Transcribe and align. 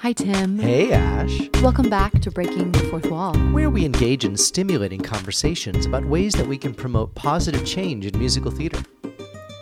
Hi, 0.00 0.14
Tim. 0.14 0.58
Hey, 0.58 0.92
Ash. 0.92 1.50
Welcome 1.60 1.90
back 1.90 2.22
to 2.22 2.30
Breaking 2.30 2.72
the 2.72 2.78
Fourth 2.84 3.10
Wall. 3.10 3.36
Where 3.52 3.68
we 3.68 3.84
engage 3.84 4.24
in 4.24 4.34
stimulating 4.34 5.02
conversations 5.02 5.84
about 5.84 6.06
ways 6.06 6.32
that 6.36 6.46
we 6.46 6.56
can 6.56 6.72
promote 6.72 7.14
positive 7.14 7.66
change 7.66 8.06
in 8.06 8.18
musical 8.18 8.50
theater. 8.50 8.82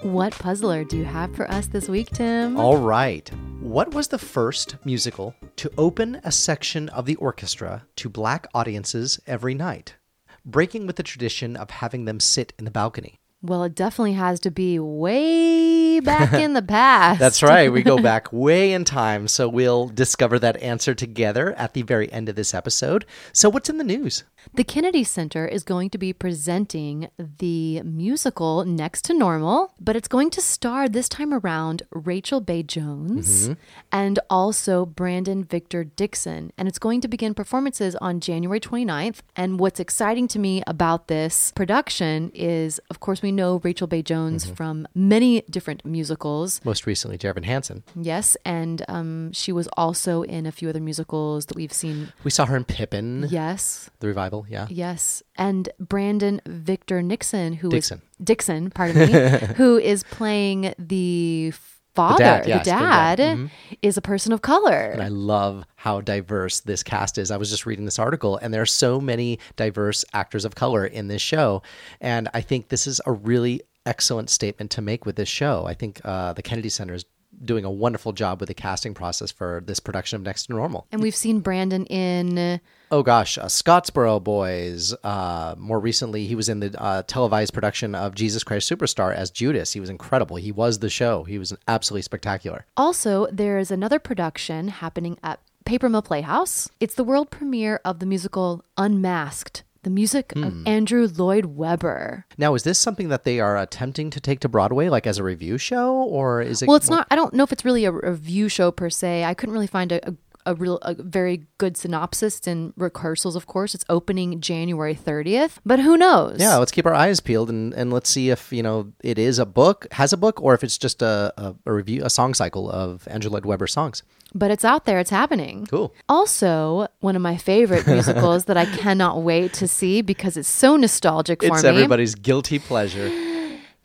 What 0.03 0.33
puzzler 0.35 0.85
do 0.85 0.97
you 0.97 1.05
have 1.05 1.35
for 1.35 1.51
us 1.51 1.67
this 1.67 1.89
week, 1.89 2.11
Tim? 2.11 2.57
All 2.57 2.77
right. 2.77 3.29
What 3.59 3.93
was 3.93 4.07
the 4.07 4.19
first 4.19 4.77
musical 4.85 5.35
to 5.57 5.73
open 5.77 6.21
a 6.23 6.31
section 6.31 6.89
of 6.91 7.05
the 7.05 7.17
orchestra 7.17 7.85
to 7.97 8.09
black 8.09 8.47
audiences 8.55 9.19
every 9.27 9.55
night, 9.55 9.97
breaking 10.45 10.87
with 10.87 10.95
the 10.95 11.03
tradition 11.03 11.57
of 11.57 11.71
having 11.71 12.05
them 12.05 12.21
sit 12.21 12.53
in 12.61 12.65
the 12.65 12.71
balcony? 12.71 13.19
Well, 13.41 13.63
it 13.63 13.77
definitely 13.77 14.15
has 14.15 14.41
to 14.41 14.51
be 14.51 14.81
way 14.81 16.01
back 16.01 16.33
in 16.33 16.55
the 16.55 16.63
past. 16.77 17.21
That's 17.21 17.41
right. 17.41 17.73
We 17.73 17.83
go 17.83 17.99
back 18.03 18.33
way 18.33 18.73
in 18.73 18.85
time, 18.85 19.29
so 19.29 19.49
we'll 19.49 19.87
discover 19.87 20.41
that 20.41 20.61
answer 20.61 20.93
together 20.93 21.53
at 21.55 21.73
the 21.73 21.83
very 21.83 22.13
end 22.13 22.29
of 22.29 22.35
this 22.35 22.53
episode. 22.53 23.05
So, 23.33 23.49
what's 23.49 23.71
in 23.71 23.79
the 23.79 23.85
news? 23.85 24.25
The 24.55 24.65
Kennedy 24.65 25.05
Center 25.05 25.47
is 25.47 25.63
going 25.63 25.91
to 25.91 25.99
be 25.99 26.13
presenting 26.13 27.11
the 27.19 27.81
musical 27.83 28.65
Next 28.65 29.05
to 29.05 29.15
Normal, 29.15 29.73
but 29.81 29.95
it's 29.95 30.09
going 30.09 30.31
to 30.31 30.41
star 30.41 30.89
this 30.89 31.09
time 31.09 31.33
around 31.33 31.83
Rachel 31.93 32.41
Bay 32.41 32.63
Jones 32.65 33.51
and 33.93 34.19
also 34.29 34.85
Brandon 34.85 35.45
Victor 35.45 35.85
Dixon. 35.85 36.53
And 36.59 36.67
it's 36.67 36.79
going 36.79 37.01
to 37.03 37.09
begin 37.09 37.35
performances 37.35 37.95
on 37.97 38.21
January 38.21 38.59
29th. 38.59 39.19
And 39.37 39.61
what's 39.61 39.79
exciting 39.79 40.27
to 40.29 40.39
me 40.39 40.63
about 40.67 41.07
this 41.09 41.53
production 41.53 42.31
is, 42.35 42.81
of 42.91 42.99
course, 43.01 43.23
we 43.23 43.31
know 43.31 43.61
Rachel 43.63 43.87
Bay 43.87 44.03
Jones 44.03 44.45
from 44.49 44.89
many 44.95 45.43
different 45.43 45.85
musicals. 45.85 46.61
Most 46.65 46.87
recently, 46.87 47.17
Dear 47.17 47.31
Evan 47.31 47.45
Hansen. 47.45 47.85
Yes, 47.95 48.37
and 48.45 48.85
um, 48.89 49.33
she 49.33 49.53
was 49.53 49.69
also 49.77 50.23
in 50.23 50.47
a 50.47 50.53
few 50.53 50.69
other 50.69 50.81
musicals 50.81 51.47
that 51.47 51.57
we've 51.57 51.73
seen. 51.73 52.13
We 52.25 52.31
saw 52.31 52.47
her 52.47 52.57
in 52.57 52.65
Pippin, 52.65 53.27
Yes, 53.31 53.91
the 54.01 54.09
revival. 54.09 54.38
Yeah. 54.49 54.67
Yes, 54.71 55.23
and 55.37 55.69
Brandon 55.81 56.41
Victor 56.47 57.03
Nixon, 57.03 57.55
who 57.55 57.69
is 57.69 57.73
Dixon. 57.89 58.03
Dixon, 58.23 58.71
pardon 58.71 59.11
me, 59.11 59.39
who 59.57 59.79
is 59.79 60.03
playing 60.05 60.75
the 60.79 61.53
father, 61.95 62.19
dad, 62.19 62.45
the 62.45 62.49
yes, 62.49 62.65
the 62.65 62.71
dad, 62.71 63.17
dad. 63.17 63.39
Mhm. 63.39 63.51
is 63.83 63.97
a 63.97 64.01
person 64.03 64.33
of 64.33 64.41
color. 64.43 64.91
And 64.93 65.03
I 65.03 65.09
love 65.09 65.65
how 65.77 66.01
diverse 66.01 66.61
this 66.61 66.83
cast 66.85 67.19
is. 67.19 67.31
I 67.33 67.37
was 67.37 67.51
just 67.51 67.67
reading 67.67 67.85
this 67.87 67.99
article, 67.99 68.37
and 68.37 68.55
there 68.55 68.63
are 68.63 68.67
so 68.67 69.01
many 69.01 69.39
diverse 69.57 70.05
actors 70.13 70.45
of 70.45 70.55
color 70.55 70.87
in 70.87 71.09
this 71.09 71.23
show. 71.23 71.63
And 72.01 72.29
I 72.35 72.41
think 72.41 72.69
this 72.69 72.87
is 72.87 73.01
a 73.07 73.11
really 73.13 73.63
excellent 73.85 74.31
statement 74.31 74.71
to 74.73 74.83
make 74.83 75.07
with 75.07 75.17
this 75.17 75.29
show. 75.29 75.65
I 75.67 75.75
think 75.75 76.01
uh, 76.05 76.35
the 76.35 76.43
Kennedy 76.43 76.69
Center 76.69 76.95
is 76.95 77.05
doing 77.45 77.65
a 77.65 77.71
wonderful 77.71 78.13
job 78.13 78.41
with 78.41 78.49
the 78.49 78.55
casting 78.55 78.95
process 78.95 79.31
for 79.33 79.63
this 79.67 79.81
production 79.81 80.17
of 80.17 80.23
Next 80.23 80.47
to 80.47 80.53
Normal. 80.53 80.87
and 80.93 81.01
we've 81.01 81.15
seen 81.17 81.41
Brandon 81.41 81.85
in 81.87 82.61
Oh 82.91 83.03
gosh, 83.03 83.37
uh, 83.37 83.47
Scottsboro 83.47 84.23
Boys. 84.23 84.95
Uh, 85.05 85.55
more 85.59 85.79
recently, 85.79 86.27
he 86.27 86.35
was 86.35 86.49
in 86.49 86.61
the 86.61 86.81
uh, 86.81 87.03
televised 87.07 87.53
production 87.53 87.95
of 87.95 88.15
Jesus 88.15 88.43
Christ 88.43 88.71
Superstar 88.71 89.15
as 89.15 89.31
Judas. 89.31 89.73
He 89.73 89.81
was 89.81 89.91
incredible. 89.91 90.37
He 90.37 90.53
was 90.53 90.79
the 90.79 90.89
show. 90.89 91.25
He 91.25 91.39
was 91.39 91.55
absolutely 91.67 92.03
spectacular. 92.03 92.65
Also, 92.77 93.27
there 93.31 93.59
is 93.59 93.71
another 93.71 93.99
production 93.99 94.69
happening 94.69 95.19
at 95.23 95.41
Paper 95.67 95.89
Mill 95.91 96.01
Playhouse. 96.03 96.71
It's 96.81 96.95
the 96.95 97.05
world 97.05 97.31
premiere 97.31 97.81
of 97.85 97.99
the 97.99 98.07
musical 98.07 98.65
Unmasked, 98.79 99.65
the 99.83 99.91
music 99.91 100.33
Hmm. 100.33 100.45
of 100.45 100.67
Andrew 100.67 101.07
Lloyd 101.15 101.45
Webber. 101.45 102.25
Now, 102.39 102.55
is 102.55 102.63
this 102.63 102.79
something 102.79 103.09
that 103.11 103.25
they 103.25 103.39
are 103.39 103.59
attempting 103.59 104.09
to 104.11 104.21
take 104.21 104.41
to 104.41 104.49
Broadway, 104.49 104.89
like 104.89 105.07
as 105.07 105.19
a 105.19 105.23
review 105.23 105.59
show, 105.59 105.95
or 105.95 106.41
is 106.41 106.63
it? 106.63 106.69
Well, 106.69 106.79
it's 106.79 106.89
not. 106.89 107.07
I 107.11 107.17
don't 107.17 107.35
know 107.35 107.43
if 107.45 107.53
it's 107.53 107.67
really 107.67 107.85
a 107.85 107.93
review 107.93 108.49
show 108.49 108.71
per 108.71 108.89
se. 108.89 109.25
I 109.25 109.35
couldn't 109.35 109.53
really 109.53 109.67
find 109.67 109.93
a, 109.93 110.09
a, 110.09 110.15
a 110.51 110.55
real, 110.55 110.79
a 110.83 110.95
very 110.95 111.47
good 111.59 111.77
synopsis 111.77 112.47
and 112.47 112.73
rehearsals. 112.77 113.37
Of 113.37 113.47
course, 113.47 113.75
it's 113.75 113.85
opening 113.89 114.41
January 114.41 114.95
thirtieth, 114.95 115.61
but 115.65 115.79
who 115.81 115.97
knows? 115.97 116.37
Yeah, 116.41 116.57
let's 116.57 116.73
keep 116.73 116.87
our 116.87 116.95
eyes 116.95 117.21
peeled 117.21 117.51
and, 117.51 117.73
and 117.75 117.93
let's 117.93 118.09
see 118.11 118.31
if 118.31 118.53
you 118.53 118.63
know 118.63 118.93
it 119.05 119.19
is 119.19 119.39
a 119.39 119.47
book, 119.47 119.87
has 119.93 120.13
a 120.13 120.17
book, 120.17 120.41
or 120.43 120.55
if 120.55 120.65
it's 120.65 120.79
just 120.79 121.03
a, 121.03 121.33
a, 121.37 121.55
a 121.67 121.73
review, 121.73 122.05
a 122.05 122.11
song 122.11 122.35
cycle 122.35 122.71
of 122.71 123.07
Andrew 123.11 123.31
Lloyd 123.31 123.45
Webber 123.45 123.67
songs. 123.67 124.03
but 124.35 124.51
it's 124.51 124.65
out 124.65 124.85
there. 124.85 124.99
It's 124.99 125.11
happening. 125.11 125.67
Cool. 125.71 125.95
Also, 126.09 126.89
one 127.01 127.17
of 127.17 127.23
my 127.23 127.37
favorite 127.37 127.87
musicals 127.97 128.45
that 128.47 128.57
I 128.57 128.65
cannot 128.67 129.23
wait 129.23 129.53
to 129.55 129.67
see 129.69 130.03
because 130.03 130.37
it's 130.37 130.49
so 130.49 130.77
nostalgic 130.77 131.43
for 131.43 131.55
It's 131.55 131.63
me. 131.63 131.69
everybody's 131.71 132.15
guilty 132.15 132.59
pleasure. 132.59 133.09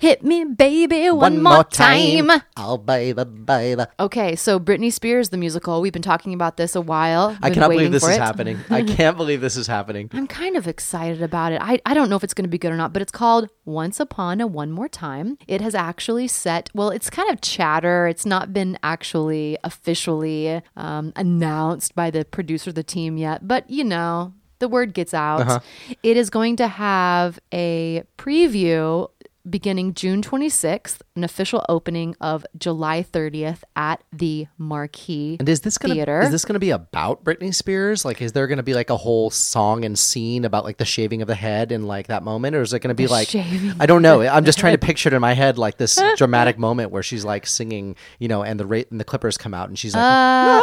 Hit 0.03 0.21
me, 0.21 0.43
baby, 0.43 1.09
one, 1.11 1.41
more 1.41 1.63
time. 1.63 2.29
I'll 2.57 2.77
baby, 2.77 3.23
baby. 3.23 3.83
Okay, 3.97 4.35
so 4.35 4.59
Britney 4.59 4.91
Spears, 4.91 5.29
the 5.29 5.37
musical. 5.37 5.79
We've 5.79 5.93
been 5.93 6.01
talking 6.01 6.33
about 6.33 6.57
this 6.57 6.75
a 6.75 6.81
while. 6.81 7.37
I 7.41 7.47
Been 7.47 7.53
cannot 7.53 7.69
believe 7.69 7.93
this 7.93 8.03
is 8.03 8.17
it. 8.17 8.19
happening. 8.19 8.59
I 8.69 8.83
can't 8.97 9.15
believe 9.15 9.39
this 9.39 9.55
is 9.55 9.65
happening. 9.65 10.09
I'm 10.11 10.27
kind 10.27 10.57
of 10.57 10.67
excited 10.67 11.21
about 11.21 11.53
it. 11.53 11.61
I, 11.61 11.79
I 11.85 11.93
don't 11.93 12.09
know 12.09 12.17
if 12.17 12.23
it's 12.25 12.33
going 12.33 12.43
to 12.43 12.49
be 12.49 12.57
good 12.57 12.73
or 12.73 12.75
not, 12.75 12.91
but 12.91 13.01
it's 13.01 13.13
called 13.13 13.47
Once 13.63 13.97
Upon 13.97 14.41
a 14.41 14.45
One 14.45 14.73
More 14.73 14.89
Time. 14.89 15.37
It 15.47 15.61
has 15.61 15.73
actually 15.73 16.27
set, 16.27 16.69
well, 16.73 16.89
it's 16.89 17.09
kind 17.09 17.31
of 17.31 17.39
chatter. 17.39 18.05
It's 18.05 18.25
not 18.25 18.51
been 18.51 18.77
actually 18.83 19.57
officially 19.63 20.61
um, 20.75 21.13
announced 21.15 21.95
by 21.95 22.11
the 22.11 22.25
producer 22.25 22.71
of 22.71 22.75
the 22.75 22.83
team 22.83 23.15
yet, 23.15 23.47
but 23.47 23.69
you 23.69 23.85
know, 23.85 24.33
the 24.63 24.69
word 24.69 24.93
gets 24.93 25.13
out. 25.13 25.61
It 26.03 26.15
is 26.15 26.29
going 26.29 26.55
to 26.55 26.69
have 26.69 27.37
a 27.53 28.03
preview 28.17 29.09
beginning 29.49 29.93
June 29.93 30.21
26th, 30.21 30.99
an 31.15 31.23
official 31.23 31.65
opening 31.67 32.15
of 32.21 32.45
July 32.57 33.03
30th 33.03 33.59
at 33.75 34.01
the 34.11 34.47
Marquis 34.57 35.37
And 35.39 35.49
is 35.49 35.61
this 35.61 35.77
gonna 35.77 35.93
Theater. 35.95 36.21
is 36.21 36.31
this 36.31 36.45
gonna 36.45 36.59
be 36.59 36.69
about 36.69 37.23
Britney 37.23 37.53
Spears? 37.53 38.05
Like, 38.05 38.21
is 38.21 38.31
there 38.31 38.47
gonna 38.47 38.63
be 38.63 38.73
like 38.73 38.89
a 38.89 38.97
whole 38.97 39.29
song 39.29 39.83
and 39.85 39.97
scene 39.99 40.45
about 40.45 40.63
like 40.63 40.77
the 40.77 40.85
shaving 40.85 41.21
of 41.21 41.27
the 41.27 41.35
head 41.35 41.71
and 41.71 41.87
like 41.87 42.07
that 42.07 42.23
moment, 42.23 42.55
or 42.55 42.61
is 42.61 42.73
it 42.73 42.79
gonna 42.79 42.93
be 42.93 43.07
like 43.07 43.27
shaving 43.27 43.73
I 43.79 43.85
don't 43.85 44.01
know. 44.01 44.21
I'm 44.21 44.45
just 44.45 44.59
trying 44.59 44.73
to 44.73 44.77
picture 44.85 45.09
it 45.09 45.13
in 45.13 45.21
my 45.21 45.33
head 45.33 45.57
like 45.57 45.77
this 45.77 45.99
dramatic 46.15 46.57
moment 46.57 46.91
where 46.91 47.03
she's 47.03 47.25
like 47.25 47.45
singing, 47.45 47.95
you 48.19 48.27
know, 48.27 48.43
and 48.43 48.59
the 48.59 48.65
ra- 48.65 48.83
and 48.89 48.99
the 48.99 49.05
Clippers 49.05 49.37
come 49.37 49.53
out 49.53 49.67
and 49.69 49.77
she's 49.77 49.93
like, 49.93 50.03
"Ah!" 50.03 50.61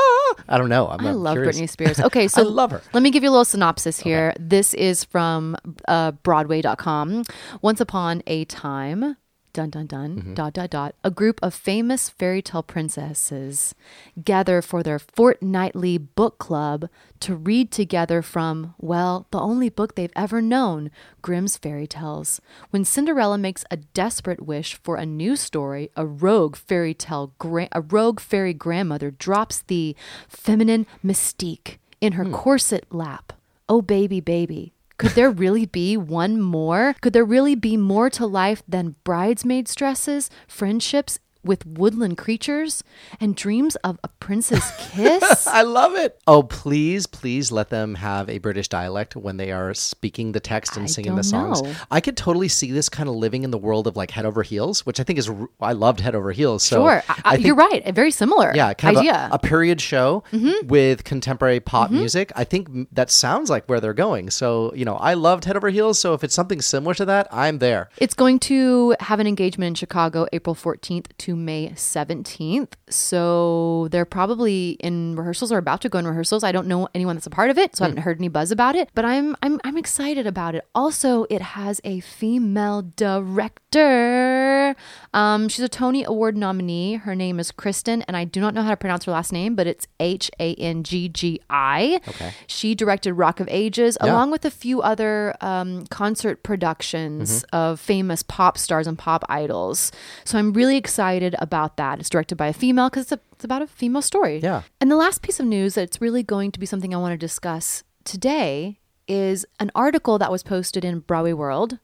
I 0.48 0.58
don't 0.58 0.68
know. 0.68 0.88
I'm, 0.88 1.06
I 1.06 1.12
love 1.12 1.34
curious. 1.34 1.56
Britney 1.56 1.68
Spears. 1.68 2.00
Okay, 2.10 2.28
so 2.28 2.42
I 2.42 2.44
love 2.44 2.70
her. 2.72 2.82
Let 2.92 3.02
me 3.02 3.10
give 3.10 3.22
you 3.22 3.30
a 3.30 3.32
little 3.32 3.44
synopsis 3.44 4.00
here. 4.00 4.34
This 4.38 4.74
is 4.74 5.04
from 5.04 5.56
uh, 5.86 6.12
Broadway.com. 6.12 7.22
Once 7.62 7.80
upon 7.80 8.22
a 8.26 8.44
time, 8.46 9.16
dun 9.52 9.70
dun 9.70 9.86
dun, 9.86 10.16
Mm-hmm. 10.16 10.34
dot 10.34 10.52
dot 10.52 10.70
dot, 10.70 10.94
a 11.02 11.10
group 11.10 11.38
of 11.42 11.54
famous 11.54 12.08
fairy 12.08 12.42
tale 12.42 12.62
princesses 12.62 13.74
gather 14.24 14.62
for 14.62 14.82
their 14.82 14.98
fortnightly 14.98 15.98
book 15.98 16.38
club 16.38 16.88
to 17.20 17.34
read 17.34 17.70
together 17.70 18.22
from, 18.22 18.74
well, 18.78 19.26
the 19.30 19.40
only 19.40 19.68
book 19.68 19.94
they've 19.94 20.12
ever 20.16 20.40
known, 20.40 20.90
Grimm's 21.22 21.56
Fairy 21.56 21.86
Tales. 21.86 22.40
When 22.70 22.84
Cinderella 22.84 23.38
makes 23.38 23.64
a 23.70 23.76
desperate 23.76 24.42
wish 24.42 24.74
for 24.82 24.96
a 24.96 25.04
new 25.06 25.36
story, 25.36 25.90
a 25.96 26.06
rogue 26.06 26.56
fairy 26.56 26.94
tale, 26.94 27.32
gra- 27.38 27.68
a 27.72 27.80
rogue 27.80 28.20
fairy 28.20 28.54
grandmother 28.54 29.10
drops 29.10 29.62
the 29.62 29.94
feminine 30.28 30.86
mystique 31.04 31.76
in 32.00 32.12
her 32.12 32.24
corset 32.24 32.86
lap. 32.90 33.32
Oh, 33.68 33.82
baby, 33.82 34.20
baby. 34.20 34.72
Could 35.00 35.12
there 35.12 35.30
really 35.30 35.64
be 35.64 35.96
one 35.96 36.42
more? 36.42 36.94
Could 37.00 37.14
there 37.14 37.24
really 37.24 37.54
be 37.54 37.78
more 37.78 38.10
to 38.10 38.26
life 38.26 38.62
than 38.68 38.96
bridesmaids' 39.02 39.74
dresses, 39.74 40.28
friendships 40.46 41.18
with 41.42 41.64
woodland 41.66 42.18
creatures, 42.18 42.82
and 43.20 43.34
dreams 43.34 43.76
of 43.76 43.98
a 44.04 44.08
prince's 44.08 44.64
kiss? 44.78 45.46
I 45.46 45.62
love 45.62 45.94
it. 45.96 46.20
Oh, 46.26 46.42
please, 46.42 47.06
please 47.06 47.50
let 47.50 47.70
them 47.70 47.94
have 47.96 48.28
a 48.28 48.38
British 48.38 48.68
dialect 48.68 49.16
when 49.16 49.36
they 49.36 49.50
are 49.52 49.72
speaking 49.74 50.32
the 50.32 50.40
text 50.40 50.76
and 50.76 50.84
I 50.84 50.86
singing 50.86 51.16
the 51.16 51.22
songs. 51.24 51.62
know. 51.62 51.72
I 51.90 52.00
could 52.00 52.16
totally 52.16 52.48
see 52.48 52.70
this 52.72 52.88
kind 52.88 53.08
of 53.08 53.14
living 53.14 53.42
in 53.42 53.50
the 53.50 53.58
world 53.58 53.86
of 53.86 53.96
like 53.96 54.10
Head 54.10 54.26
Over 54.26 54.42
Heels, 54.42 54.84
which 54.86 55.00
I 55.00 55.02
think 55.02 55.18
is 55.18 55.28
r- 55.28 55.48
I 55.60 55.72
loved 55.72 56.00
Head 56.00 56.14
Over 56.14 56.32
Heels. 56.32 56.62
So 56.62 56.84
sure, 56.84 57.02
I- 57.08 57.20
I- 57.24 57.34
think, 57.36 57.46
you're 57.46 57.54
right. 57.56 57.94
Very 57.94 58.10
similar 58.10 58.52
Yeah, 58.54 58.74
kind 58.74 58.96
of 58.96 59.00
idea. 59.00 59.12
Mm-hmm. 59.14 59.32
a, 59.32 59.34
a 59.36 59.38
period 59.38 59.80
show 59.80 60.22
with 60.64 61.04
contemporary 61.04 61.60
pop 61.60 61.90
music. 61.90 62.32
I 62.36 62.44
think 62.44 62.68
that 62.92 63.10
sounds 63.10 63.50
like 63.50 63.66
where 63.66 63.80
they're 63.80 63.94
going. 63.94 64.30
So 64.30 64.72
you 64.74 64.84
know, 64.84 64.96
I 64.96 65.14
loved 65.14 65.44
Head 65.44 65.56
Over 65.56 65.70
Heels. 65.70 65.98
So 65.98 66.14
if 66.14 66.22
it's 66.24 66.34
something 66.34 66.60
similar 66.60 66.94
to 66.94 67.04
that, 67.06 67.28
I'm 67.32 67.58
there. 67.58 67.88
It's 67.98 68.14
going 68.14 68.38
to 68.40 68.94
have 69.00 69.20
an 69.20 69.26
engagement 69.26 69.68
in 69.68 69.74
Chicago 69.74 70.26
April 70.32 70.54
14th 70.54 71.06
to 71.18 71.29
May 71.36 71.70
17th. 71.70 72.72
So 72.88 73.88
they're 73.90 74.04
probably 74.04 74.70
in 74.80 75.16
rehearsals 75.16 75.52
or 75.52 75.58
about 75.58 75.80
to 75.82 75.88
go 75.88 75.98
in 75.98 76.06
rehearsals. 76.06 76.44
I 76.44 76.52
don't 76.52 76.66
know 76.66 76.88
anyone 76.94 77.16
that's 77.16 77.26
a 77.26 77.30
part 77.30 77.50
of 77.50 77.58
it, 77.58 77.76
so 77.76 77.84
I 77.84 77.88
haven't 77.88 78.02
heard 78.02 78.18
any 78.18 78.28
buzz 78.28 78.50
about 78.50 78.76
it, 78.76 78.88
but 78.94 79.04
I'm 79.04 79.36
I'm 79.42 79.60
I'm 79.64 79.76
excited 79.76 80.26
about 80.26 80.54
it. 80.54 80.66
Also, 80.74 81.26
it 81.30 81.42
has 81.42 81.80
a 81.84 82.00
female 82.00 82.82
director. 82.96 84.74
Um, 85.12 85.48
she's 85.48 85.64
a 85.64 85.68
Tony 85.68 86.04
Award 86.04 86.36
nominee. 86.36 86.94
Her 86.94 87.14
name 87.14 87.38
is 87.38 87.52
Kristin, 87.52 88.02
and 88.06 88.16
I 88.16 88.24
do 88.24 88.40
not 88.40 88.54
know 88.54 88.62
how 88.62 88.70
to 88.70 88.76
pronounce 88.76 89.04
her 89.04 89.12
last 89.12 89.32
name, 89.32 89.54
but 89.54 89.66
it's 89.66 89.86
H 89.98 90.30
A 90.40 90.54
N 90.54 90.82
G 90.82 91.08
G 91.08 91.40
I. 91.50 92.00
Okay. 92.08 92.32
She 92.46 92.74
directed 92.74 93.14
Rock 93.14 93.40
of 93.40 93.48
Ages, 93.50 93.96
along 94.00 94.30
with 94.30 94.44
a 94.44 94.50
few 94.50 94.82
other 94.82 95.36
um, 95.40 95.86
concert 95.86 96.42
productions 96.42 97.44
of 97.52 97.80
famous 97.80 98.22
pop 98.22 98.58
stars 98.58 98.86
and 98.86 98.98
pop 98.98 99.24
idols. 99.28 99.92
So 100.24 100.38
I'm 100.38 100.52
really 100.52 100.76
excited 100.76 101.19
excited 101.20 101.36
about 101.40 101.76
that. 101.76 102.00
It's 102.00 102.10
directed 102.10 102.36
by 102.36 102.48
a 102.48 102.52
female 102.52 102.88
because 102.88 103.12
it's, 103.12 103.22
it's 103.32 103.44
about 103.44 103.62
a 103.62 103.66
female 103.66 104.02
story. 104.02 104.40
Yeah. 104.42 104.62
And 104.80 104.90
the 104.90 104.96
last 104.96 105.22
piece 105.22 105.40
of 105.40 105.46
news 105.46 105.74
that's 105.74 106.00
really 106.00 106.22
going 106.22 106.52
to 106.52 106.60
be 106.60 106.66
something 106.66 106.94
I 106.94 106.98
want 106.98 107.12
to 107.12 107.18
discuss 107.18 107.84
today 108.04 108.78
is 109.06 109.46
an 109.58 109.70
article 109.74 110.18
that 110.18 110.30
was 110.30 110.42
posted 110.42 110.84
in 110.84 111.00
Broadway 111.00 111.32
World. 111.32 111.78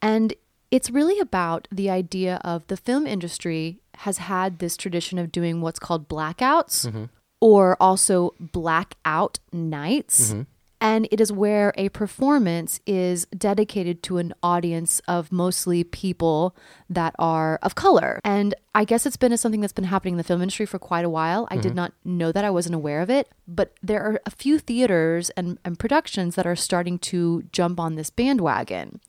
And 0.00 0.34
it's 0.70 0.90
really 0.90 1.18
about 1.18 1.68
the 1.70 1.90
idea 1.90 2.40
of 2.44 2.66
the 2.68 2.76
film 2.76 3.06
industry 3.06 3.80
has 3.98 4.18
had 4.18 4.58
this 4.58 4.76
tradition 4.76 5.18
of 5.18 5.30
doing 5.30 5.60
what's 5.60 5.78
called 5.78 6.08
blackouts 6.08 6.86
mm-hmm. 6.86 7.04
or 7.40 7.76
also 7.80 8.34
blackout 8.38 9.38
nights. 9.52 10.30
Mm-hmm. 10.30 10.42
And 10.82 11.06
it 11.12 11.20
is 11.20 11.30
where 11.30 11.72
a 11.78 11.90
performance 11.90 12.80
is 12.86 13.24
dedicated 13.26 14.02
to 14.02 14.18
an 14.18 14.34
audience 14.42 15.00
of 15.06 15.30
mostly 15.30 15.84
people 15.84 16.56
that 16.90 17.14
are 17.20 17.60
of 17.62 17.76
color. 17.76 18.18
And 18.24 18.56
I 18.74 18.84
guess 18.84 19.04
it's 19.04 19.18
been 19.18 19.36
something 19.36 19.60
that's 19.60 19.72
been 19.72 19.84
happening 19.84 20.14
in 20.14 20.18
the 20.18 20.24
film 20.24 20.40
industry 20.40 20.64
for 20.64 20.78
quite 20.78 21.04
a 21.04 21.10
while. 21.10 21.46
I 21.50 21.56
did 21.56 21.70
mm-hmm. 21.70 21.76
not 21.76 21.92
know 22.06 22.32
that. 22.32 22.42
I 22.42 22.48
wasn't 22.48 22.74
aware 22.74 23.02
of 23.02 23.10
it. 23.10 23.28
But 23.46 23.74
there 23.82 24.02
are 24.02 24.18
a 24.24 24.30
few 24.30 24.58
theaters 24.58 25.28
and, 25.30 25.58
and 25.62 25.78
productions 25.78 26.36
that 26.36 26.46
are 26.46 26.56
starting 26.56 26.98
to 27.00 27.42
jump 27.52 27.78
on 27.78 27.96
this 27.96 28.08
bandwagon. 28.08 29.00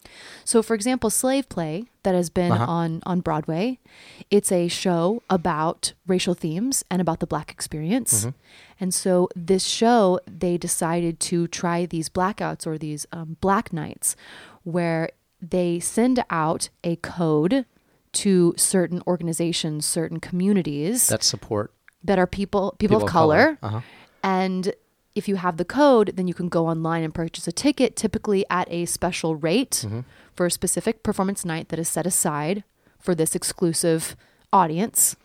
So, 0.44 0.62
for 0.62 0.74
example, 0.74 1.10
Slave 1.10 1.48
Play, 1.48 1.86
that 2.04 2.14
has 2.14 2.30
been 2.30 2.52
uh-huh. 2.52 2.66
on, 2.66 3.02
on 3.06 3.22
Broadway, 3.22 3.80
it's 4.30 4.52
a 4.52 4.68
show 4.68 5.24
about 5.30 5.94
racial 6.06 6.34
themes 6.34 6.84
and 6.92 7.02
about 7.02 7.22
the 7.22 7.28
Black 7.28 7.50
experience. 7.50 8.26
Mm-hmm. 8.26 8.30
And 8.82 8.94
so, 8.94 9.30
this 9.34 9.64
show, 9.64 10.20
they 10.28 10.58
decided 10.58 11.22
to 11.22 11.48
try 11.48 11.86
these 11.86 12.10
blackouts 12.10 12.68
or 12.68 12.78
these 12.78 13.06
um, 13.14 13.38
black 13.40 13.72
nights 13.72 14.18
where 14.64 15.10
they 15.42 15.80
send 15.80 16.24
out 16.30 16.70
a 16.84 16.98
code 16.98 17.66
to 18.14 18.54
certain 18.58 19.02
organizations, 19.08 19.86
certain 19.86 20.20
communities 20.20 21.08
That 21.08 21.24
support. 21.24 21.74
that 22.04 22.20
are 22.20 22.28
people 22.28 22.76
people, 22.80 23.04
of 23.04 23.10
color. 23.10 23.58
Uh-huh. 23.62 23.82
And 24.24 24.74
if 25.16 25.28
you 25.28 25.36
have 25.36 25.58
the 25.58 25.66
code, 25.66 26.14
then 26.16 26.28
you 26.28 26.34
can 26.34 26.50
go 26.50 26.68
online 26.68 27.04
and 27.04 27.14
purchase 27.14 27.48
a 27.48 27.52
ticket, 27.52 27.96
typically 27.96 28.46
at 28.50 28.68
a 28.72 28.86
special 28.86 29.36
rate 29.36 29.84
mm-hmm. 29.86 30.02
for 30.34 30.46
a 30.46 30.52
specific 30.52 31.04
performance 31.04 31.46
night 31.46 31.70
that 31.70 31.80
is 31.80 31.88
set 31.90 32.08
aside 32.08 32.64
for 33.00 33.14
this 33.14 33.36
exclusive 33.36 34.16
audience. 34.52 35.16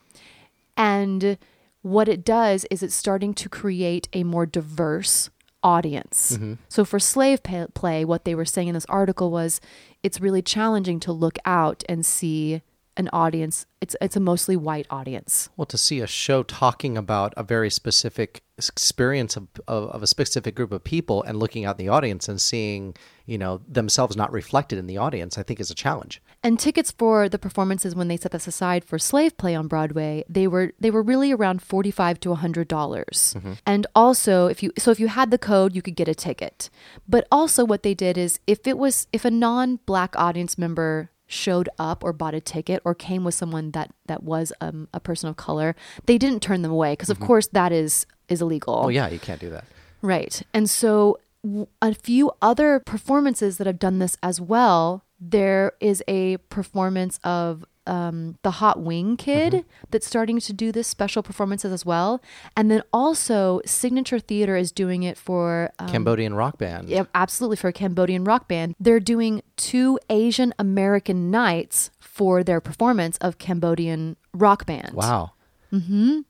And 0.77 1.39
what 1.83 2.09
it 2.09 2.25
does 2.25 2.67
is 2.71 2.83
it's 2.83 2.95
starting 2.95 3.35
to 3.35 3.49
create 3.49 4.09
a 4.13 4.25
more 4.25 4.47
diverse 4.47 5.31
audience. 5.63 6.33
Mm-hmm. 6.37 6.55
So 6.69 6.85
for 6.85 6.99
slave 6.99 7.41
play, 7.43 8.05
what 8.05 8.25
they 8.25 8.35
were 8.35 8.45
saying 8.45 8.69
in 8.69 8.75
this 8.75 8.87
article 8.87 9.31
was 9.31 9.61
it's 10.03 10.21
really 10.21 10.43
challenging 10.43 11.01
to 11.01 11.13
look 11.13 11.39
out 11.45 11.83
and 11.89 12.05
see 12.05 12.63
an 12.99 13.09
audience. 13.13 13.65
It's 13.81 13.97
it's 14.01 14.17
a 14.17 14.21
mostly 14.21 14.57
white 14.57 14.87
audience. 14.91 15.49
Well, 15.57 15.67
to 15.67 15.79
see 15.79 16.01
a 16.01 16.07
show 16.07 16.43
talking 16.43 16.99
about 16.99 17.33
a 17.37 17.45
very 17.45 17.71
specific 17.71 18.43
experience 18.59 19.37
of, 19.37 19.47
of, 19.69 19.89
of 19.91 20.03
a 20.03 20.07
specific 20.07 20.57
group 20.57 20.73
of 20.73 20.83
people 20.83 21.23
and 21.23 21.39
looking 21.39 21.65
out 21.65 21.79
in 21.79 21.87
the 21.87 21.93
audience 21.93 22.29
and 22.29 22.41
seeing, 22.41 22.97
you 23.25 23.39
know, 23.39 23.61
themselves 23.69 24.17
not 24.17 24.33
reflected 24.33 24.81
in 24.81 24.89
the 24.89 24.97
audience, 24.97 25.39
I 25.39 25.45
think 25.45 25.61
is 25.61 25.71
a 25.71 25.77
challenge. 25.77 26.21
And 26.43 26.59
tickets 26.59 26.91
for 26.91 27.29
the 27.29 27.39
performances 27.39 27.95
when 27.95 28.09
they 28.09 28.17
set 28.17 28.33
this 28.33 28.49
aside 28.49 28.85
for 28.85 28.99
slave 28.99 29.37
play 29.37 29.55
on 29.55 29.69
Broadway, 29.69 30.25
they 30.29 30.49
were 30.49 30.73
they 30.81 30.91
were 30.91 31.03
really 31.03 31.33
around 31.33 31.63
forty 31.63 31.93
five 31.93 32.19
to 32.21 32.35
hundred 32.35 32.67
dollars. 32.67 33.35
Mm-hmm. 33.39 33.53
And 33.65 33.87
also, 33.95 34.49
if 34.49 34.63
you 34.63 34.73
so 34.77 34.91
if 34.91 34.99
you 34.99 35.07
had 35.07 35.31
the 35.31 35.39
code, 35.39 35.75
you 35.77 35.83
could 35.83 35.97
get 35.97 36.09
a 36.09 36.15
ticket. 36.15 36.69
But 37.09 37.29
also, 37.31 37.65
what 37.65 37.85
they 37.85 37.95
did 37.95 38.19
is 38.19 38.41
if 38.47 38.67
it 38.67 38.77
was 38.77 39.07
if 39.13 39.25
a 39.25 39.31
non 39.31 39.79
black 39.87 40.17
audience 40.17 40.59
member 40.59 41.11
showed 41.29 41.69
up 41.79 42.03
or 42.03 42.13
bought 42.13 42.35
a 42.35 42.41
ticket 42.41 42.83
or 42.85 42.95
came 42.95 43.23
with 43.23 43.35
someone 43.35 43.71
that 43.73 43.93
that 44.07 44.25
was 44.25 44.53
um, 44.61 44.89
a 44.93 44.99
person 44.99 45.29
of 45.29 45.37
color, 45.37 45.77
they 46.07 46.19
didn't 46.19 46.43
turn 46.43 46.63
them 46.63 46.73
away 46.73 46.95
because 46.95 47.11
of 47.11 47.21
course 47.21 47.47
that 47.49 47.71
is 47.71 48.07
is 48.29 48.41
illegal. 48.43 48.83
Oh, 48.85 48.89
yeah, 48.89 49.09
you 49.09 49.19
can't 49.19 49.41
do 49.41 49.51
that. 49.51 49.65
Right. 50.03 50.43
And 50.53 50.69
so 50.69 51.19
w- 51.45 51.67
a 51.81 51.95
few 51.95 52.33
other 52.43 52.81
performances 52.81 53.59
that 53.59 53.67
have 53.67 53.79
done 53.79 53.99
this 53.99 54.17
as 54.23 54.41
well. 54.41 55.05
There 55.21 55.73
is 55.81 56.03
a 56.09 56.37
performance 56.49 57.19
of 57.25 57.65
um, 57.89 58.37
the 58.43 58.53
Hot 58.53 58.81
Wing 58.81 59.17
King 59.17 59.65
that's 59.91 60.07
starting 60.07 60.39
to 60.41 60.53
do 60.53 60.71
this 60.71 60.87
special 60.87 61.23
performances 61.23 61.73
as 61.73 61.85
well. 61.85 62.23
And 62.57 62.71
then 62.71 62.83
also 62.93 63.61
Signature 63.65 64.19
Theater 64.19 64.57
is 64.57 64.71
doing 64.71 65.03
it 65.03 65.17
for 65.17 65.73
um, 65.79 65.89
Cambodian 65.89 66.35
rock 66.35 66.59
band. 66.59 66.89
yeah, 66.89 67.05
absolutely 67.15 67.57
for 67.57 67.69
a 67.69 67.73
Cambodian 67.73 68.25
rock 68.25 68.49
band. 68.49 68.75
They're 68.79 69.01
doing 69.01 69.43
two 69.57 69.99
Asian 70.11 70.55
American 70.59 71.31
nights 71.31 71.91
for 71.99 72.45
their 72.45 72.61
performance 72.61 73.17
of 73.19 73.39
Cambodian 73.39 74.17
rock 74.33 74.67
band. 74.67 74.93
Wow. 74.93 75.33
Mm-hmm. 75.73 76.21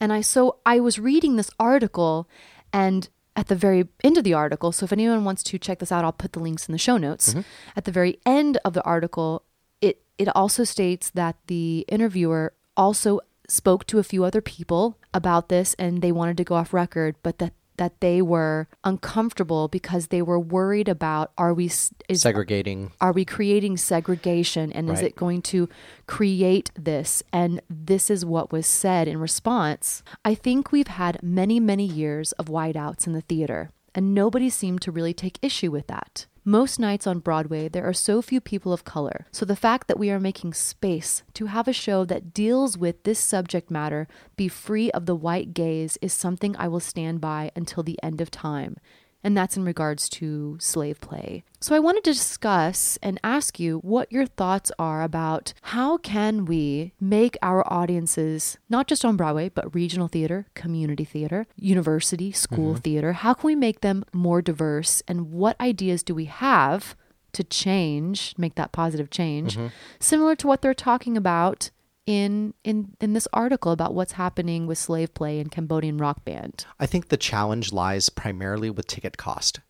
And 0.00 0.12
I 0.12 0.20
so 0.20 0.58
I 0.64 0.80
was 0.80 0.98
reading 0.98 1.36
this 1.36 1.50
article 1.58 2.28
and 2.72 3.08
at 3.36 3.46
the 3.46 3.54
very 3.54 3.88
end 4.02 4.18
of 4.18 4.24
the 4.24 4.34
article, 4.34 4.72
so 4.72 4.84
if 4.84 4.92
anyone 4.92 5.24
wants 5.24 5.42
to 5.44 5.58
check 5.58 5.78
this 5.78 5.92
out, 5.92 6.04
I'll 6.04 6.12
put 6.12 6.32
the 6.32 6.40
links 6.40 6.68
in 6.68 6.72
the 6.72 6.78
show 6.78 6.96
notes. 6.96 7.34
At 7.76 7.84
the 7.84 7.92
very 7.92 8.18
end 8.26 8.58
of 8.64 8.74
the 8.74 8.82
article, 8.82 9.44
it 9.80 10.02
it 10.18 10.28
also 10.36 10.64
states 10.64 11.10
that 11.10 11.36
the 11.46 11.84
interviewer 11.88 12.52
also 12.76 13.20
spoke 13.48 13.86
to 13.86 13.98
a 13.98 14.04
few 14.04 14.24
other 14.24 14.40
people 14.40 14.96
about 15.12 15.48
this 15.48 15.74
and 15.74 16.02
they 16.02 16.12
wanted 16.12 16.36
to 16.36 16.44
go 16.44 16.54
off 16.54 16.72
record, 16.72 17.16
but 17.22 17.38
that 17.38 17.52
that 17.76 17.98
they 18.02 18.20
were 18.20 18.68
uncomfortable 18.84 19.66
because 19.66 20.08
they 20.08 20.20
were 20.20 20.38
worried 20.38 20.86
about 20.86 21.32
are 21.38 21.54
we 21.54 21.64
is 21.64 22.20
Segregating. 22.20 22.92
are 23.00 23.10
we 23.10 23.24
creating 23.24 23.78
segregation 23.78 24.70
and 24.70 24.90
is 24.90 25.00
it 25.00 25.16
going 25.16 25.40
to 25.40 25.66
create 26.06 26.70
this? 26.78 27.22
And 27.32 27.62
this 27.70 28.10
is 28.10 28.22
what 28.22 28.52
was 28.52 28.66
said 28.66 29.08
in 29.08 29.18
response. 29.18 30.02
I 30.26 30.34
think 30.34 30.70
we've 30.70 30.88
had 30.88 31.22
many 31.22 31.58
many 31.58 31.86
years 31.86 32.32
of 32.32 32.46
whiteouts 32.46 33.06
in 33.06 33.14
the 33.14 33.22
theater 33.22 33.70
and 33.94 34.14
nobody 34.14 34.50
seemed 34.50 34.82
to 34.82 34.92
really 34.92 35.14
take 35.14 35.38
issue 35.40 35.70
with 35.70 35.86
that 35.86 36.26
most 36.44 36.78
nights 36.78 37.06
on 37.06 37.18
Broadway, 37.18 37.68
there 37.68 37.86
are 37.86 37.92
so 37.92 38.22
few 38.22 38.40
people 38.40 38.72
of 38.72 38.84
color. 38.84 39.26
So 39.30 39.44
the 39.44 39.56
fact 39.56 39.88
that 39.88 39.98
we 39.98 40.10
are 40.10 40.18
making 40.18 40.54
space 40.54 41.22
to 41.34 41.46
have 41.46 41.68
a 41.68 41.72
show 41.72 42.04
that 42.06 42.32
deals 42.32 42.78
with 42.78 43.02
this 43.02 43.18
subject 43.18 43.70
matter 43.70 44.08
be 44.36 44.48
free 44.48 44.90
of 44.92 45.04
the 45.04 45.14
white 45.14 45.52
gaze 45.52 45.98
is 46.00 46.12
something 46.12 46.56
I 46.56 46.68
will 46.68 46.80
stand 46.80 47.20
by 47.20 47.50
until 47.54 47.82
the 47.82 47.98
end 48.02 48.20
of 48.20 48.30
time 48.30 48.76
and 49.22 49.36
that's 49.36 49.56
in 49.56 49.64
regards 49.64 50.08
to 50.08 50.56
slave 50.60 51.00
play. 51.00 51.44
So 51.60 51.74
I 51.74 51.78
wanted 51.78 52.04
to 52.04 52.12
discuss 52.12 52.98
and 53.02 53.20
ask 53.22 53.60
you 53.60 53.78
what 53.78 54.10
your 54.10 54.26
thoughts 54.26 54.72
are 54.78 55.02
about 55.02 55.52
how 55.62 55.98
can 55.98 56.44
we 56.44 56.94
make 57.00 57.36
our 57.42 57.70
audiences 57.70 58.56
not 58.68 58.86
just 58.86 59.04
on 59.04 59.16
Broadway 59.16 59.48
but 59.48 59.74
regional 59.74 60.08
theater, 60.08 60.46
community 60.54 61.04
theater, 61.04 61.46
university, 61.56 62.32
school 62.32 62.72
mm-hmm. 62.72 62.80
theater, 62.80 63.12
how 63.12 63.34
can 63.34 63.46
we 63.46 63.54
make 63.54 63.80
them 63.80 64.04
more 64.12 64.40
diverse 64.40 65.02
and 65.06 65.32
what 65.32 65.60
ideas 65.60 66.02
do 66.02 66.14
we 66.14 66.24
have 66.24 66.96
to 67.32 67.44
change, 67.44 68.34
make 68.36 68.54
that 68.56 68.72
positive 68.72 69.10
change, 69.10 69.56
mm-hmm. 69.56 69.68
similar 69.98 70.34
to 70.36 70.46
what 70.46 70.62
they're 70.62 70.74
talking 70.74 71.16
about 71.16 71.70
in 72.06 72.54
in 72.64 72.96
in 73.00 73.12
this 73.12 73.28
article 73.32 73.72
about 73.72 73.94
what's 73.94 74.12
happening 74.12 74.66
with 74.66 74.78
slave 74.78 75.14
play 75.14 75.38
in 75.38 75.48
Cambodian 75.48 75.98
rock 75.98 76.24
band. 76.24 76.64
I 76.78 76.86
think 76.86 77.08
the 77.08 77.16
challenge 77.16 77.72
lies 77.72 78.08
primarily 78.08 78.70
with 78.70 78.86
ticket 78.86 79.16
cost. 79.16 79.60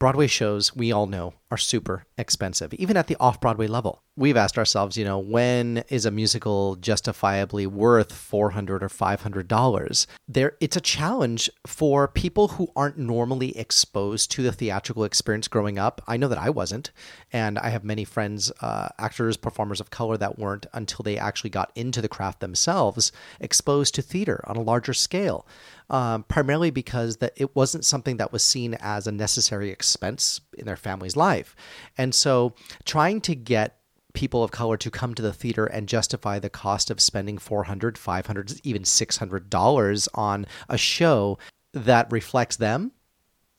Broadway 0.00 0.28
shows, 0.28 0.74
we 0.74 0.92
all 0.92 1.06
know, 1.06 1.34
are 1.50 1.58
super 1.58 2.06
expensive, 2.16 2.72
even 2.72 2.96
at 2.96 3.06
the 3.06 3.18
off 3.20 3.38
Broadway 3.38 3.66
level. 3.66 4.02
We've 4.16 4.36
asked 4.36 4.56
ourselves, 4.56 4.96
you 4.96 5.04
know, 5.04 5.18
when 5.18 5.84
is 5.90 6.06
a 6.06 6.10
musical 6.10 6.76
justifiably 6.76 7.66
worth 7.66 8.10
$400 8.10 8.70
or 8.70 8.88
$500? 8.88 10.06
There, 10.26 10.56
it's 10.60 10.76
a 10.76 10.80
challenge 10.80 11.50
for 11.66 12.08
people 12.08 12.48
who 12.48 12.68
aren't 12.74 12.96
normally 12.96 13.56
exposed 13.58 14.30
to 14.32 14.42
the 14.42 14.52
theatrical 14.52 15.04
experience 15.04 15.48
growing 15.48 15.78
up. 15.78 16.00
I 16.08 16.16
know 16.16 16.28
that 16.28 16.38
I 16.38 16.48
wasn't, 16.48 16.92
and 17.30 17.58
I 17.58 17.68
have 17.68 17.84
many 17.84 18.04
friends, 18.04 18.50
uh, 18.62 18.88
actors, 18.98 19.36
performers 19.36 19.80
of 19.80 19.90
color 19.90 20.16
that 20.16 20.38
weren't 20.38 20.64
until 20.72 21.02
they 21.02 21.18
actually 21.18 21.50
got 21.50 21.72
into 21.74 22.00
the 22.00 22.08
craft 22.08 22.40
themselves, 22.40 23.12
exposed 23.38 23.94
to 23.96 24.02
theater 24.02 24.42
on 24.46 24.56
a 24.56 24.62
larger 24.62 24.94
scale 24.94 25.46
um, 25.90 26.22
primarily 26.22 26.70
because 26.70 27.18
that 27.18 27.32
it 27.36 27.54
wasn't 27.54 27.84
something 27.84 28.16
that 28.16 28.32
was 28.32 28.42
seen 28.42 28.74
as 28.80 29.06
a 29.06 29.12
necessary 29.12 29.70
expense 29.70 30.40
in 30.56 30.64
their 30.64 30.76
family's 30.76 31.16
life. 31.16 31.54
And 31.98 32.14
so 32.14 32.54
trying 32.84 33.20
to 33.22 33.34
get 33.34 33.76
people 34.14 34.42
of 34.42 34.50
color 34.50 34.76
to 34.76 34.90
come 34.90 35.14
to 35.14 35.22
the 35.22 35.32
theater 35.32 35.66
and 35.66 35.88
justify 35.88 36.38
the 36.38 36.50
cost 36.50 36.90
of 36.90 37.00
spending 37.00 37.38
400 37.38 37.98
500 37.98 38.60
even 38.64 38.82
$600 38.82 40.08
on 40.14 40.46
a 40.68 40.78
show 40.78 41.38
that 41.72 42.10
reflects 42.10 42.56
them 42.56 42.92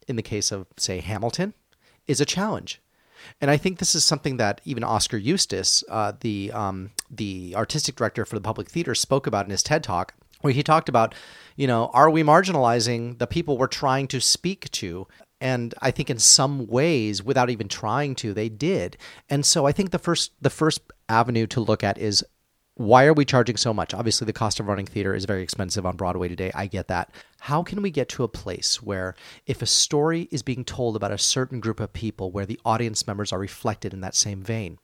in 0.08 0.18
the 0.18 0.22
case 0.22 0.52
of 0.52 0.68
say 0.76 1.00
hamilton 1.00 1.54
is 2.06 2.20
a 2.20 2.26
challenge 2.26 2.82
and 3.40 3.52
I 3.52 3.58
think 3.58 3.80
this 3.80 3.96
is 3.96 4.04
something 4.04 4.38
that 4.38 4.62
even 4.66 4.84
Oskar 4.84 5.18
Eustis, 5.18 5.84
uh, 5.90 6.14
the 6.20 6.52
um, 6.52 6.92
the 7.10 7.54
artistic 7.56 7.96
director 7.96 8.26
for 8.26 8.36
the 8.36 8.42
Public 8.42 8.70
Theater, 8.70 8.96
spoke 8.96 9.28
about 9.28 9.46
in 9.46 9.52
his 9.52 9.64
TED 9.64 9.84
talk, 9.84 10.16
where 10.42 10.54
he 10.54 10.64
talked 10.64 10.90
about, 10.90 11.16
you 11.56 11.68
know, 11.68 11.90
are 11.94 12.10
we 12.10 12.24
marginalizing 12.24 13.18
the 13.18 13.28
people 13.28 13.58
we're 13.58 13.68
trying 13.68 14.08
to 14.10 14.20
speak 14.20 14.70
to? 14.72 15.08
And 15.40 15.74
I 15.82 15.92
think 15.92 16.10
in 16.10 16.20
some 16.20 16.68
ways, 16.68 17.24
without 17.24 17.50
even 17.50 17.68
trying 17.68 18.16
to, 18.16 18.34
they 18.34 18.50
did. 18.50 18.98
And 19.30 19.46
so 19.46 19.66
I 19.66 19.72
think 19.72 19.92
the 19.92 20.00
first 20.00 20.32
the 20.40 20.50
first 20.52 20.82
avenue 21.10 21.48
to 21.48 21.60
look 21.60 21.84
at 21.84 21.98
is 21.98 22.24
why 22.76 23.06
are 23.06 23.14
we 23.14 23.26
charging 23.26 23.58
so 23.58 23.74
much? 23.74 23.94
Obviously, 23.94 24.26
the 24.26 24.34
cost 24.34 24.60
of 24.60 24.68
running 24.68 24.86
theater 24.86 25.14
is 25.14 25.26
very 25.26 25.44
expensive 25.44 25.86
on 25.86 25.98
Broadway 25.98 26.28
today. 26.28 26.52
I 26.56 26.68
get 26.68 26.88
that. 26.88 27.12
How 27.40 27.64
can 27.64 27.82
we 27.82 27.92
get 27.92 28.08
to 28.10 28.24
a 28.24 28.28
place 28.28 28.82
where, 28.82 29.16
if 29.46 29.62
a 29.62 29.66
story 29.66 30.28
is 30.32 30.42
being 30.42 30.64
told 30.64 30.96
about 30.96 31.12
a 31.12 31.18
certain 31.18 31.60
group 31.60 31.80
of 31.80 31.92
people, 31.92 32.32
where 32.32 32.46
the 32.46 32.60
audience 32.64 33.06
members 33.06 33.32
are 33.32 33.40
reflected 33.40 33.94
in 33.94 34.02
that 34.02 34.16
same 34.16 34.42
vein? 34.42 34.80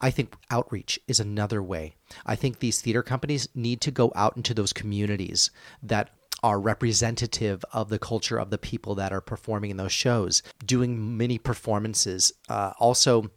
I 0.00 0.10
think 0.10 0.34
outreach 0.50 0.98
is 1.06 1.20
another 1.20 1.62
way. 1.62 1.94
I 2.26 2.36
think 2.36 2.58
these 2.58 2.80
theater 2.80 3.02
companies 3.02 3.48
need 3.54 3.80
to 3.82 3.90
go 3.90 4.12
out 4.14 4.36
into 4.36 4.54
those 4.54 4.72
communities 4.72 5.50
that 5.82 6.10
are 6.42 6.60
representative 6.60 7.64
of 7.72 7.88
the 7.88 7.98
culture 7.98 8.38
of 8.38 8.50
the 8.50 8.58
people 8.58 8.94
that 8.96 9.12
are 9.12 9.20
performing 9.20 9.70
in 9.70 9.78
those 9.78 9.92
shows, 9.92 10.42
doing 10.64 11.16
mini 11.16 11.38
performances. 11.38 12.32
Uh, 12.50 12.72
also, 12.78 13.30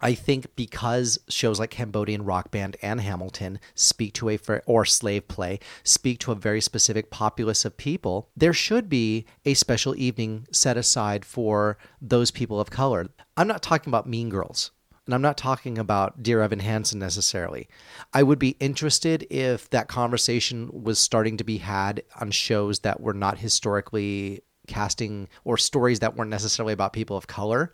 I 0.00 0.14
think 0.14 0.54
because 0.56 1.18
shows 1.28 1.58
like 1.58 1.70
Cambodian 1.70 2.24
Rock 2.24 2.50
Band 2.50 2.76
and 2.82 3.00
Hamilton 3.00 3.60
speak 3.74 4.14
to 4.14 4.30
a 4.30 4.38
or 4.66 4.84
Slave 4.84 5.28
Play 5.28 5.60
speak 5.84 6.18
to 6.20 6.32
a 6.32 6.36
very 6.36 6.60
specific 6.60 7.10
populace 7.10 7.64
of 7.64 7.76
people, 7.76 8.28
there 8.36 8.52
should 8.52 8.88
be 8.88 9.26
a 9.44 9.54
special 9.54 9.94
evening 9.96 10.46
set 10.50 10.76
aside 10.76 11.24
for 11.24 11.78
those 12.00 12.30
people 12.30 12.60
of 12.60 12.70
color. 12.70 13.08
I'm 13.36 13.48
not 13.48 13.62
talking 13.62 13.90
about 13.90 14.08
Mean 14.08 14.28
Girls. 14.28 14.72
And 15.06 15.14
I'm 15.14 15.22
not 15.22 15.36
talking 15.36 15.78
about 15.78 16.22
Dear 16.22 16.42
Evan 16.42 16.60
Hansen 16.60 16.98
necessarily. 16.98 17.68
I 18.12 18.22
would 18.22 18.38
be 18.38 18.56
interested 18.60 19.26
if 19.30 19.68
that 19.70 19.88
conversation 19.88 20.70
was 20.72 20.98
starting 20.98 21.36
to 21.38 21.44
be 21.44 21.58
had 21.58 22.02
on 22.20 22.30
shows 22.30 22.80
that 22.80 23.00
were 23.00 23.14
not 23.14 23.38
historically 23.38 24.42
casting 24.68 25.28
or 25.44 25.56
stories 25.58 25.98
that 26.00 26.16
weren't 26.16 26.30
necessarily 26.30 26.72
about 26.72 26.92
people 26.92 27.16
of 27.16 27.26
color 27.26 27.72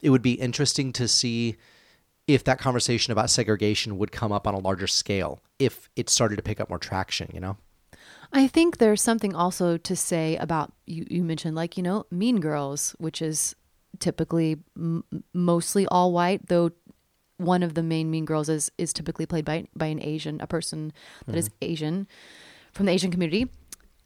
it 0.00 0.10
would 0.10 0.22
be 0.22 0.32
interesting 0.32 0.92
to 0.94 1.08
see 1.08 1.56
if 2.26 2.44
that 2.44 2.58
conversation 2.58 3.12
about 3.12 3.30
segregation 3.30 3.98
would 3.98 4.12
come 4.12 4.32
up 4.32 4.46
on 4.46 4.54
a 4.54 4.58
larger 4.58 4.86
scale 4.86 5.40
if 5.58 5.88
it 5.96 6.10
started 6.10 6.36
to 6.36 6.42
pick 6.42 6.60
up 6.60 6.68
more 6.68 6.78
traction, 6.78 7.30
you 7.32 7.40
know? 7.40 7.56
I 8.32 8.48
think 8.48 8.78
there's 8.78 9.02
something 9.02 9.34
also 9.34 9.76
to 9.76 9.94
say 9.96 10.36
about 10.36 10.72
you, 10.86 11.06
you 11.08 11.22
mentioned, 11.22 11.54
like, 11.54 11.76
you 11.76 11.82
know, 11.82 12.06
Mean 12.10 12.40
Girls, 12.40 12.96
which 12.98 13.22
is 13.22 13.54
typically 14.00 14.58
m- 14.76 15.04
mostly 15.32 15.86
all 15.86 16.12
white, 16.12 16.48
though 16.48 16.70
one 17.38 17.62
of 17.62 17.74
the 17.74 17.82
main 17.82 18.10
Mean 18.10 18.24
Girls 18.24 18.48
is, 18.48 18.70
is 18.78 18.92
typically 18.92 19.26
played 19.26 19.44
by, 19.44 19.66
by 19.76 19.86
an 19.86 20.02
Asian, 20.02 20.40
a 20.40 20.46
person 20.46 20.92
that 21.26 21.32
mm-hmm. 21.32 21.38
is 21.38 21.50
Asian 21.60 22.08
from 22.72 22.86
the 22.86 22.92
Asian 22.92 23.10
community. 23.10 23.50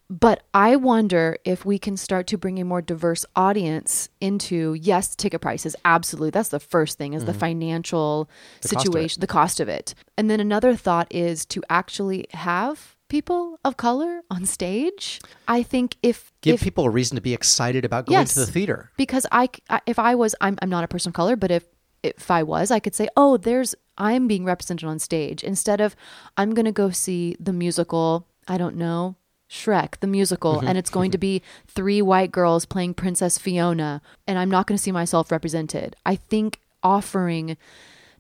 But 0.09 0.43
I 0.53 0.75
wonder 0.75 1.37
if 1.45 1.65
we 1.65 1.79
can 1.79 1.97
start 1.97 2.27
to 2.29 2.37
bring 2.37 2.59
a 2.59 2.65
more 2.65 2.83
diverse 2.83 3.25
audience 3.37 4.09
into 4.21 4.75
yes, 4.75 5.15
ticket 5.15 5.41
prices. 5.41 5.77
Absolutely. 5.85 6.31
That's 6.31 6.49
the 6.49 6.59
first 6.59 6.99
thing 6.99 7.13
is 7.13 7.23
mm-hmm. 7.23 7.33
the 7.33 7.39
financial 7.39 8.29
the 8.61 8.69
situation, 8.69 9.21
cost 9.21 9.21
the 9.21 9.27
cost 9.29 9.61
of 9.61 9.69
it. 9.69 9.95
And 10.19 10.29
then 10.29 10.41
another 10.41 10.75
thought 10.75 11.07
is 11.13 11.47
to 11.47 11.63
actually 11.71 12.27
have 12.33 12.97
people 13.11 13.59
of 13.63 13.77
color 13.77 14.23
on 14.31 14.47
stage. 14.47 15.21
I 15.47 15.63
think 15.63 15.97
if 16.03 16.33
give 16.41 16.55
if, 16.55 16.63
people 16.63 16.85
a 16.85 16.91
reason 16.91 17.17
to 17.17 17.21
be 17.21 17.35
excited 17.35 17.85
about 17.85 18.07
going 18.07 18.21
yes, 18.21 18.33
to 18.35 18.41
the 18.41 18.47
theater. 18.47 18.91
Because 18.97 19.27
I, 19.31 19.51
if 19.85 19.99
I 19.99 20.15
was, 20.15 20.35
I'm, 20.41 20.57
I'm 20.63 20.71
not 20.71 20.85
a 20.85 20.89
person 20.89 21.11
of 21.11 21.15
color, 21.15 21.37
but 21.37 21.51
if 21.51 21.65
if 22.03 22.31
I 22.31 22.43
was, 22.43 22.71
I 22.71 22.79
could 22.79 22.95
say, 22.95 23.09
oh, 23.15 23.37
there's 23.37 23.75
I'm 23.99 24.27
being 24.27 24.47
represented 24.47 24.89
on 24.89 24.99
stage 24.99 25.45
instead 25.45 25.83
of 25.83 25.95
I'm 26.39 26.55
going 26.55 26.65
to 26.65 26.73
go 26.73 26.89
see 26.89 27.37
the 27.39 27.53
musical. 27.53 28.27
I 28.49 28.57
don't 28.57 28.77
know 28.77 29.17
Shrek, 29.51 29.99
the 30.01 30.07
musical, 30.07 30.57
mm-hmm. 30.57 30.69
and 30.69 30.79
it's 30.79 30.91
going 30.91 31.11
to 31.11 31.19
be 31.19 31.43
three 31.67 32.01
white 32.01 32.33
girls 32.33 32.65
playing 32.65 32.95
Princess 32.95 33.37
Fiona, 33.37 34.01
and 34.27 34.39
I'm 34.39 34.51
not 34.51 34.67
going 34.67 34.77
to 34.79 34.83
see 34.83 34.93
myself 34.93 35.31
represented. 35.31 35.97
I 36.07 36.17
think 36.17 36.61
offering 36.83 37.57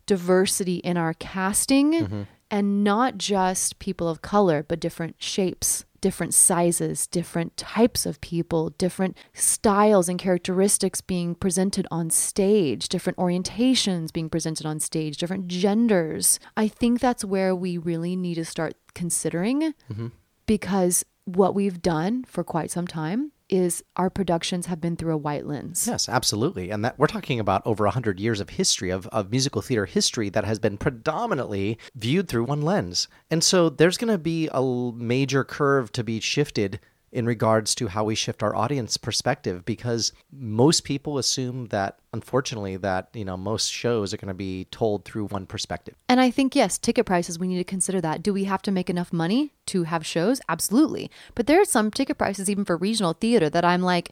diversity 0.06 0.76
in 0.76 0.96
our 0.96 1.14
casting 1.14 1.92
mm-hmm. 1.92 2.22
And 2.50 2.82
not 2.82 3.18
just 3.18 3.78
people 3.78 4.08
of 4.08 4.22
color, 4.22 4.64
but 4.66 4.80
different 4.80 5.16
shapes, 5.18 5.84
different 6.00 6.34
sizes, 6.34 7.06
different 7.06 7.56
types 7.56 8.06
of 8.06 8.20
people, 8.20 8.70
different 8.70 9.16
styles 9.32 10.08
and 10.08 10.18
characteristics 10.18 11.00
being 11.00 11.34
presented 11.34 11.86
on 11.90 12.10
stage, 12.10 12.88
different 12.88 13.18
orientations 13.18 14.12
being 14.12 14.30
presented 14.30 14.66
on 14.66 14.80
stage, 14.80 15.16
different 15.16 15.48
genders. 15.48 16.40
I 16.56 16.68
think 16.68 17.00
that's 17.00 17.24
where 17.24 17.54
we 17.54 17.78
really 17.78 18.16
need 18.16 18.34
to 18.36 18.44
start 18.44 18.74
considering 18.94 19.74
mm-hmm. 19.90 20.08
because 20.46 21.04
what 21.24 21.54
we've 21.54 21.82
done 21.82 22.24
for 22.24 22.42
quite 22.42 22.70
some 22.70 22.86
time 22.86 23.32
is 23.50 23.82
our 23.96 24.10
productions 24.10 24.66
have 24.66 24.80
been 24.80 24.96
through 24.96 25.14
a 25.14 25.18
white 25.18 25.46
lens. 25.46 25.86
Yes, 25.86 26.08
absolutely. 26.08 26.70
And 26.70 26.84
that 26.84 26.98
we're 26.98 27.06
talking 27.06 27.40
about 27.40 27.62
over 27.66 27.84
100 27.84 28.20
years 28.20 28.40
of 28.40 28.50
history 28.50 28.90
of, 28.90 29.06
of 29.08 29.30
musical 29.30 29.62
theater 29.62 29.86
history 29.86 30.28
that 30.30 30.44
has 30.44 30.58
been 30.58 30.78
predominantly 30.78 31.78
viewed 31.94 32.28
through 32.28 32.44
one 32.44 32.62
lens. 32.62 33.08
And 33.30 33.42
so 33.42 33.68
there's 33.68 33.98
going 33.98 34.12
to 34.12 34.18
be 34.18 34.48
a 34.52 34.62
major 34.62 35.44
curve 35.44 35.92
to 35.92 36.04
be 36.04 36.20
shifted 36.20 36.80
in 37.12 37.26
regards 37.26 37.74
to 37.74 37.88
how 37.88 38.04
we 38.04 38.14
shift 38.14 38.42
our 38.42 38.54
audience 38.54 38.96
perspective 38.96 39.64
because 39.64 40.12
most 40.32 40.84
people 40.84 41.18
assume 41.18 41.66
that 41.66 41.98
unfortunately 42.12 42.76
that 42.76 43.08
you 43.12 43.24
know 43.24 43.36
most 43.36 43.70
shows 43.70 44.14
are 44.14 44.16
going 44.16 44.28
to 44.28 44.34
be 44.34 44.66
told 44.70 45.04
through 45.04 45.26
one 45.26 45.46
perspective. 45.46 45.94
And 46.08 46.20
i 46.20 46.30
think 46.30 46.54
yes 46.54 46.78
ticket 46.78 47.06
prices 47.06 47.38
we 47.38 47.48
need 47.48 47.58
to 47.58 47.64
consider 47.64 48.00
that. 48.00 48.22
Do 48.22 48.32
we 48.32 48.44
have 48.44 48.62
to 48.62 48.70
make 48.70 48.88
enough 48.88 49.12
money 49.12 49.52
to 49.66 49.84
have 49.84 50.06
shows? 50.06 50.40
Absolutely. 50.48 51.10
But 51.34 51.46
there 51.46 51.60
are 51.60 51.64
some 51.64 51.90
ticket 51.90 52.18
prices 52.18 52.48
even 52.48 52.64
for 52.64 52.76
regional 52.76 53.12
theater 53.12 53.50
that 53.50 53.64
i'm 53.64 53.82
like 53.82 54.10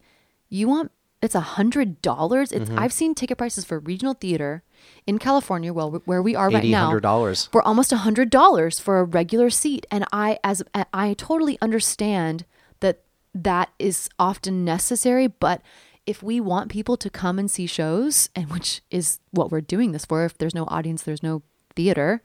you 0.49 0.69
want 0.69 0.91
it's 1.21 1.35
a 1.35 1.41
hundred 1.41 2.01
dollars? 2.03 2.53
It's 2.53 2.69
mm-hmm. 2.69 2.79
i've 2.79 2.93
seen 2.93 3.15
ticket 3.15 3.39
prices 3.39 3.65
for 3.65 3.79
regional 3.79 4.15
theater 4.15 4.63
in 5.07 5.19
california 5.19 5.73
well 5.73 5.91
where 6.05 6.23
we 6.23 6.37
are 6.37 6.49
right 6.51 6.65
now 6.65 6.93
$100 6.93 7.51
for 7.51 7.63
almost 7.63 7.93
a 7.93 7.99
hundred 7.99 8.31
dollars 8.31 8.81
for 8.81 8.99
a 8.99 9.05
regular 9.05 9.51
seat. 9.51 9.87
And 9.91 10.05
i 10.13 10.39
as 10.43 10.65
i 10.93 11.15
totally 11.15 11.59
understand 11.63 12.45
that 13.43 13.71
is 13.79 14.09
often 14.19 14.65
necessary, 14.65 15.27
but 15.27 15.63
if 16.07 16.23
we 16.23 16.41
want 16.41 16.71
people 16.71 16.97
to 16.97 17.11
come 17.11 17.39
and 17.39 17.51
see 17.51 17.67
shows, 17.67 18.31
and 18.35 18.51
which 18.51 18.81
is 18.91 19.21
what 19.31 19.51
we're 19.51 19.61
doing 19.61 19.93
this 19.93 20.05
for, 20.05 20.25
if 20.25 20.39
there's 20.39 20.55
no 20.55 20.65
audience, 20.69 21.03
there's 21.03 21.23
no 21.23 21.43
theater, 21.77 22.23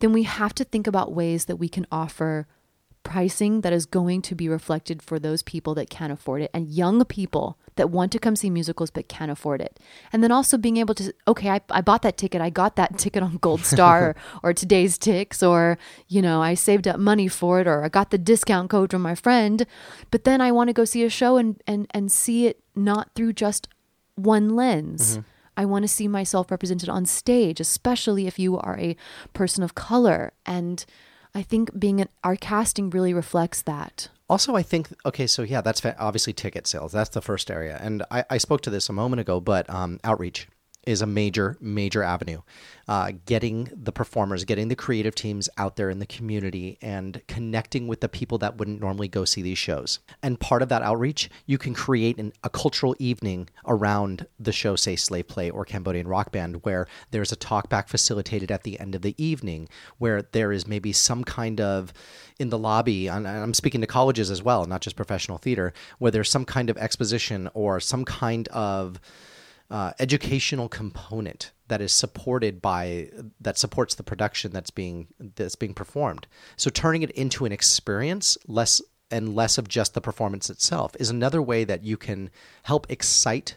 then 0.00 0.12
we 0.12 0.24
have 0.24 0.54
to 0.54 0.64
think 0.64 0.86
about 0.86 1.12
ways 1.12 1.44
that 1.44 1.56
we 1.56 1.68
can 1.68 1.86
offer 1.92 2.46
pricing 3.02 3.62
that 3.62 3.72
is 3.72 3.86
going 3.86 4.22
to 4.22 4.34
be 4.34 4.48
reflected 4.48 5.02
for 5.02 5.18
those 5.18 5.42
people 5.42 5.74
that 5.74 5.90
can't 5.90 6.12
afford 6.12 6.42
it 6.42 6.50
and 6.54 6.68
young 6.68 7.04
people 7.04 7.58
that 7.76 7.90
want 7.90 8.12
to 8.12 8.18
come 8.18 8.36
see 8.36 8.50
musicals 8.50 8.90
but 8.90 9.08
can't 9.08 9.30
afford 9.30 9.60
it. 9.60 9.80
And 10.12 10.22
then 10.22 10.30
also 10.30 10.58
being 10.58 10.76
able 10.76 10.94
to, 10.94 11.12
okay, 11.26 11.50
I, 11.50 11.60
I 11.70 11.80
bought 11.80 12.02
that 12.02 12.16
ticket. 12.16 12.40
I 12.40 12.50
got 12.50 12.76
that 12.76 12.98
ticket 12.98 13.22
on 13.22 13.38
Goldstar 13.38 14.02
or, 14.02 14.16
or 14.42 14.52
today's 14.52 14.98
Tix, 14.98 15.46
or, 15.46 15.78
you 16.08 16.22
know, 16.22 16.42
I 16.42 16.54
saved 16.54 16.86
up 16.86 16.98
money 16.98 17.28
for 17.28 17.60
it, 17.60 17.66
or 17.66 17.84
I 17.84 17.88
got 17.88 18.10
the 18.10 18.18
discount 18.18 18.70
code 18.70 18.90
from 18.90 19.02
my 19.02 19.14
friend. 19.14 19.66
But 20.10 20.24
then 20.24 20.40
I 20.40 20.52
want 20.52 20.68
to 20.68 20.74
go 20.74 20.84
see 20.84 21.04
a 21.04 21.10
show 21.10 21.36
and, 21.36 21.62
and, 21.66 21.86
and 21.92 22.12
see 22.12 22.46
it 22.46 22.60
not 22.74 23.14
through 23.14 23.32
just 23.34 23.68
one 24.16 24.54
lens. 24.54 25.12
Mm-hmm. 25.12 25.28
I 25.56 25.64
want 25.66 25.82
to 25.82 25.88
see 25.88 26.08
myself 26.08 26.50
represented 26.50 26.88
on 26.88 27.04
stage, 27.04 27.60
especially 27.60 28.26
if 28.26 28.38
you 28.38 28.58
are 28.58 28.78
a 28.78 28.96
person 29.34 29.62
of 29.62 29.74
color. 29.74 30.32
And 30.46 30.84
I 31.34 31.42
think 31.42 31.78
being 31.78 32.00
an, 32.00 32.08
our 32.22 32.36
casting 32.36 32.90
really 32.90 33.14
reflects 33.14 33.62
that. 33.62 34.08
Also, 34.28 34.54
I 34.54 34.62
think 34.62 34.88
okay, 35.04 35.26
so 35.26 35.42
yeah, 35.42 35.60
that's 35.60 35.84
obviously 35.98 36.32
ticket 36.32 36.66
sales. 36.66 36.92
That's 36.92 37.10
the 37.10 37.20
first 37.20 37.50
area, 37.50 37.78
and 37.82 38.02
I, 38.10 38.24
I 38.30 38.38
spoke 38.38 38.62
to 38.62 38.70
this 38.70 38.88
a 38.88 38.92
moment 38.92 39.20
ago, 39.20 39.40
but 39.40 39.68
um, 39.68 40.00
outreach 40.04 40.48
is 40.84 41.00
a 41.00 41.06
major, 41.06 41.56
major 41.60 42.02
avenue. 42.02 42.40
Uh, 42.88 43.12
getting 43.26 43.70
the 43.72 43.92
performers, 43.92 44.44
getting 44.44 44.66
the 44.66 44.74
creative 44.74 45.14
teams 45.14 45.48
out 45.56 45.76
there 45.76 45.88
in 45.88 46.00
the 46.00 46.06
community 46.06 46.76
and 46.82 47.22
connecting 47.28 47.86
with 47.86 48.00
the 48.00 48.08
people 48.08 48.38
that 48.38 48.58
wouldn't 48.58 48.80
normally 48.80 49.06
go 49.06 49.24
see 49.24 49.40
these 49.40 49.58
shows. 49.58 50.00
And 50.22 50.40
part 50.40 50.62
of 50.62 50.68
that 50.70 50.82
outreach, 50.82 51.30
you 51.46 51.58
can 51.58 51.74
create 51.74 52.18
an, 52.18 52.32
a 52.42 52.50
cultural 52.50 52.96
evening 52.98 53.48
around 53.66 54.26
the 54.40 54.50
show, 54.50 54.74
say 54.74 54.96
Slave 54.96 55.28
Play 55.28 55.48
or 55.48 55.64
Cambodian 55.64 56.08
Rock 56.08 56.32
Band, 56.32 56.64
where 56.64 56.88
there's 57.12 57.30
a 57.30 57.36
talkback 57.36 57.88
facilitated 57.88 58.50
at 58.50 58.64
the 58.64 58.80
end 58.80 58.96
of 58.96 59.02
the 59.02 59.14
evening, 59.22 59.68
where 59.98 60.22
there 60.32 60.50
is 60.50 60.66
maybe 60.66 60.92
some 60.92 61.22
kind 61.22 61.60
of 61.60 61.92
in 62.40 62.50
the 62.50 62.58
lobby, 62.58 63.06
and 63.06 63.28
I'm 63.28 63.54
speaking 63.54 63.80
to 63.82 63.86
colleges 63.86 64.30
as 64.30 64.42
well, 64.42 64.64
not 64.64 64.80
just 64.80 64.96
professional 64.96 65.38
theater, 65.38 65.72
where 65.98 66.10
there's 66.10 66.30
some 66.30 66.44
kind 66.44 66.68
of 66.68 66.76
exposition 66.76 67.48
or 67.54 67.78
some 67.78 68.04
kind 68.04 68.48
of 68.48 69.00
uh, 69.72 69.94
educational 69.98 70.68
component 70.68 71.50
that 71.68 71.80
is 71.80 71.92
supported 71.92 72.60
by 72.60 73.08
that 73.40 73.56
supports 73.56 73.94
the 73.94 74.02
production 74.02 74.52
that's 74.52 74.70
being 74.70 75.08
that's 75.18 75.56
being 75.56 75.72
performed. 75.72 76.26
So 76.56 76.68
turning 76.68 77.02
it 77.02 77.10
into 77.12 77.46
an 77.46 77.52
experience, 77.52 78.36
less 78.46 78.82
and 79.10 79.34
less 79.34 79.56
of 79.56 79.68
just 79.68 79.94
the 79.94 80.02
performance 80.02 80.50
itself, 80.50 80.94
is 81.00 81.08
another 81.08 81.40
way 81.40 81.64
that 81.64 81.84
you 81.84 81.96
can 81.96 82.28
help 82.64 82.86
excite 82.90 83.56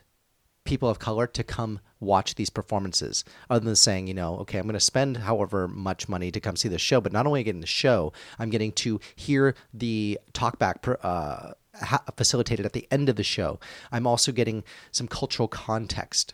people 0.63 0.89
of 0.89 0.99
color 0.99 1.27
to 1.27 1.43
come 1.43 1.81
watch 1.99 2.35
these 2.35 2.49
performances 2.49 3.23
other 3.49 3.63
than 3.63 3.75
saying 3.75 4.07
you 4.07 4.13
know 4.13 4.37
okay 4.37 4.57
i'm 4.57 4.65
going 4.65 4.73
to 4.73 4.79
spend 4.79 5.17
however 5.17 5.67
much 5.67 6.09
money 6.09 6.31
to 6.31 6.39
come 6.39 6.55
see 6.55 6.67
the 6.67 6.77
show 6.79 6.99
but 6.99 7.13
not 7.13 7.25
only 7.25 7.43
getting 7.43 7.61
the 7.61 7.67
show 7.67 8.11
i'm 8.39 8.49
getting 8.49 8.71
to 8.71 8.99
hear 9.15 9.55
the 9.73 10.19
talkback 10.33 10.97
uh, 11.03 11.53
ha- 11.81 12.03
facilitated 12.15 12.65
at 12.65 12.73
the 12.73 12.87
end 12.91 13.09
of 13.09 13.15
the 13.15 13.23
show. 13.23 13.59
I'm 13.91 14.07
also 14.07 14.31
getting 14.31 14.63
some 14.91 15.07
cultural 15.07 15.47
context 15.47 16.33